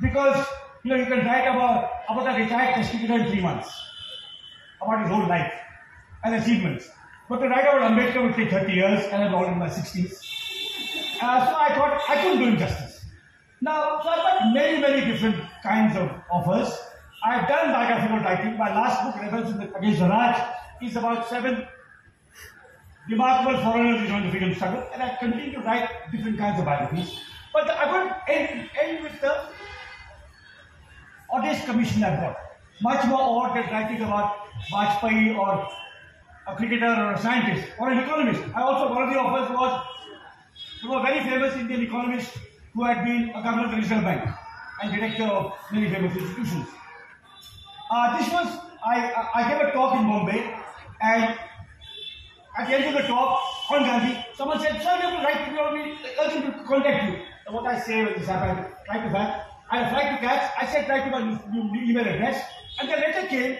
because 0.00 0.46
you 0.84 0.90
know 0.90 0.96
you 0.96 1.06
can 1.06 1.26
write 1.26 1.48
about 1.48 1.90
about 2.08 2.38
a 2.38 2.40
retired 2.40 2.74
prosecutor 2.74 3.14
in 3.14 3.30
three 3.30 3.40
months, 3.40 3.68
about 4.80 5.00
his 5.00 5.10
whole 5.10 5.26
life 5.26 5.52
and 6.22 6.36
achievements. 6.36 6.88
But 7.28 7.38
to 7.38 7.48
write 7.48 7.66
about 7.66 7.90
Ambedkar 7.90 8.22
would 8.22 8.36
take 8.36 8.50
30 8.50 8.72
years 8.72 9.04
and 9.10 9.24
I'm 9.24 9.34
all 9.34 9.46
in 9.46 9.58
my 9.58 9.68
60s. 9.68 10.36
Uh, 11.20 11.46
so 11.46 11.56
I 11.56 11.74
thought 11.74 12.00
I 12.08 12.22
couldn't 12.22 12.38
do 12.38 12.44
him 12.46 12.58
justice. 12.58 13.04
Now, 13.60 14.00
so 14.02 14.08
I've 14.08 14.22
got 14.22 14.52
many, 14.52 14.80
many 14.80 15.10
different 15.10 15.36
kinds 15.62 15.96
of 15.96 16.10
offers. 16.30 16.76
I've 17.24 17.48
done 17.48 17.72
biographical 17.72 18.18
writing. 18.18 18.58
My 18.58 18.74
last 18.74 19.02
book, 19.02 19.22
Rebels 19.22 19.54
Against 19.76 20.00
the 20.00 20.08
Raj, 20.08 20.36
is 20.82 20.96
about 20.96 21.28
seven 21.28 21.66
remarkable 23.08 23.58
foreigners 23.62 24.00
who 24.00 24.08
joined 24.08 24.26
the 24.26 24.30
freedom 24.30 24.54
struggle, 24.54 24.86
and 24.92 25.02
I 25.02 25.16
continue 25.16 25.52
to 25.54 25.60
write 25.60 25.88
different 26.12 26.38
kinds 26.38 26.58
of 26.58 26.66
biographies. 26.66 27.18
But 27.52 27.70
I 27.70 27.90
would 27.90 28.14
end, 28.28 28.68
end 28.80 29.02
with 29.02 29.18
the 29.22 29.46
oddest 31.30 31.64
commission 31.64 32.04
I've 32.04 32.20
got. 32.20 32.36
Much 32.82 33.06
more 33.06 33.20
odd 33.20 33.56
than 33.56 33.64
writing 33.72 34.02
about 34.02 34.36
Vajpayee 34.70 35.36
or 35.36 35.66
a 36.46 36.56
cricketer 36.56 36.86
or 36.86 37.12
a 37.12 37.18
scientist 37.18 37.68
or 37.78 37.90
an 37.90 37.98
economist. 37.98 38.42
I 38.54 38.60
also, 38.60 38.94
one 38.94 39.04
of 39.04 39.14
the 39.14 39.18
offers 39.18 39.50
was 39.50 39.86
a 40.94 41.02
very 41.02 41.20
famous 41.20 41.54
Indian 41.54 41.82
economist 41.82 42.38
who 42.74 42.84
had 42.84 43.04
been 43.04 43.30
a 43.30 43.42
governor 43.42 43.64
of 43.64 43.70
the 43.70 43.76
Reserve 43.78 44.02
Bank 44.02 44.30
and 44.82 44.92
director 44.92 45.24
of 45.24 45.52
many 45.72 45.90
famous 45.90 46.16
institutions. 46.16 46.68
Uh, 47.90 48.18
this 48.18 48.30
was, 48.32 48.46
I, 48.84 49.28
I 49.34 49.48
gave 49.48 49.68
a 49.68 49.72
talk 49.72 49.96
in 49.98 50.06
Bombay 50.06 50.54
and 51.00 51.38
at 52.58 52.68
the 52.68 52.74
end 52.74 52.96
of 52.96 53.02
the 53.02 53.08
talk 53.08 53.40
on 53.70 53.82
Gandhi, 53.82 54.24
someone 54.34 54.60
said, 54.60 54.80
sir, 54.82 54.96
you 54.96 55.08
have 55.08 55.20
to 55.20 55.24
write 55.24 55.44
to 55.46 55.74
me, 55.74 55.98
urge 56.20 56.32
him 56.32 56.52
to 56.52 56.64
contact 56.64 57.12
you. 57.12 57.18
And 57.46 57.54
what 57.54 57.66
I 57.66 57.78
say 57.78 58.04
when 58.04 58.14
this 58.14 58.26
happened, 58.26 58.66
I 58.90 58.92
tried 58.92 59.06
to 59.06 59.12
back, 59.12 59.46
I 59.70 59.88
tried 59.90 60.14
to 60.14 60.18
catch, 60.18 60.52
I 60.60 60.66
said, 60.66 60.88
write 60.88 61.04
to 61.04 61.10
my 61.10 61.82
email 61.82 62.06
address, 62.06 62.42
and 62.80 62.88
the 62.88 62.96
letter 62.96 63.26
came 63.26 63.58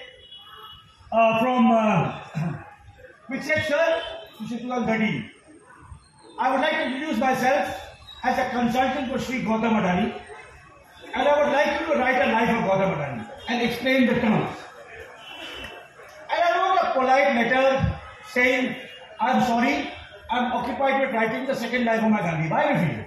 uh, 1.12 1.40
from, 1.40 1.70
uh, 1.70 2.20
which 3.28 3.42
said, 3.42 3.64
sir, 3.66 4.02
this 4.40 4.52
is 4.52 4.60
2013. 4.60 5.30
I 6.38 6.52
would 6.52 6.60
like 6.60 6.72
to 6.72 6.84
introduce 6.84 7.18
myself 7.18 7.80
as 8.22 8.38
a 8.38 8.50
consultant 8.50 9.10
for 9.10 9.18
Sri 9.18 9.42
Gautam 9.42 9.72
Adani, 9.80 10.20
and 11.14 11.28
I 11.28 11.42
would 11.42 11.52
like 11.52 11.80
you 11.80 11.86
to 11.86 11.98
write 11.98 12.20
a 12.20 12.30
life 12.30 12.50
of 12.50 12.64
Gautam 12.68 12.92
Adani 12.94 13.30
and 13.48 13.62
explain 13.62 14.06
the 14.06 14.20
terms. 14.20 14.50
And 16.28 16.42
I 16.44 16.50
wrote 16.58 16.78
a 16.82 16.92
polite 16.92 17.34
letter 17.36 18.00
saying, 18.32 18.76
I'm 19.18 19.42
sorry, 19.46 19.90
I'm 20.30 20.52
occupied 20.52 21.00
with 21.00 21.14
writing 21.14 21.46
the 21.46 21.54
second 21.54 21.86
life 21.86 22.02
of 22.02 22.10
my 22.10 22.20
Gandhi 22.20 22.50
biography. 22.50 23.06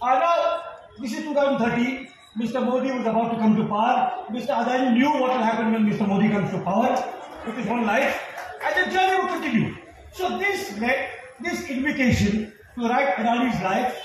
Uh, 0.00 0.18
now, 0.20 0.62
this 1.00 1.12
is 1.12 1.24
2013. 1.24 2.08
Mr. 2.38 2.64
Modi 2.64 2.92
was 2.92 3.06
about 3.06 3.32
to 3.32 3.38
come 3.38 3.56
to 3.56 3.66
power. 3.66 4.26
Mr. 4.30 4.54
Adani 4.54 4.94
knew 4.94 5.10
what 5.10 5.32
will 5.32 5.42
happen 5.42 5.72
when 5.72 5.90
Mr. 5.90 6.06
Modi 6.06 6.28
comes 6.28 6.50
to 6.52 6.60
power 6.60 7.02
with 7.46 7.56
his 7.56 7.66
own 7.66 7.84
life, 7.84 8.20
and 8.64 8.86
the 8.86 8.92
journey 8.92 9.18
will 9.18 9.28
continue. 9.28 9.74
So 10.12 10.38
this 10.38 10.78
led, 10.78 11.10
this 11.40 11.68
invitation 11.68 12.52
to 12.76 12.88
write 12.88 13.16
Adani's 13.16 13.60
life, 13.62 13.96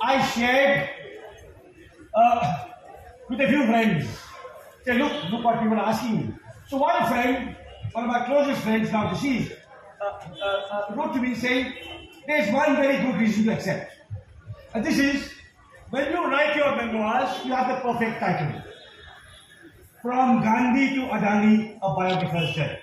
I 0.00 0.26
shared 0.28 0.88
uh, 2.14 2.68
with 3.28 3.40
a 3.40 3.48
few 3.48 3.66
friends. 3.66 4.06
Say, 4.84 4.98
look, 4.98 5.12
look 5.30 5.44
what 5.44 5.60
people 5.60 5.78
are 5.78 5.86
asking 5.86 6.16
me. 6.16 6.34
So 6.68 6.78
one 6.78 7.06
friend, 7.06 7.56
one 7.92 8.04
of 8.04 8.10
my 8.10 8.24
closest 8.26 8.62
friends 8.62 8.92
now 8.92 9.10
deceased, 9.10 9.52
uh, 10.00 10.04
uh, 10.04 10.46
uh, 10.46 10.94
wrote 10.94 11.14
to 11.14 11.20
me 11.20 11.34
saying, 11.34 11.72
there's 12.26 12.52
one 12.52 12.76
very 12.76 12.98
good 13.04 13.20
reason 13.20 13.44
to 13.44 13.52
accept. 13.54 13.92
And 14.74 14.84
this 14.84 14.98
is, 14.98 15.30
when 15.90 16.10
you 16.12 16.26
write 16.26 16.54
your 16.56 16.76
memoirs, 16.76 17.30
you 17.44 17.52
have 17.52 17.68
the 17.68 17.80
perfect 17.80 18.20
title. 18.20 18.62
From 20.02 20.42
Gandhi 20.42 20.94
to 20.96 21.00
Adani, 21.08 21.78
a 21.82 21.94
biographer's 21.94 22.54
journey. 22.54 22.78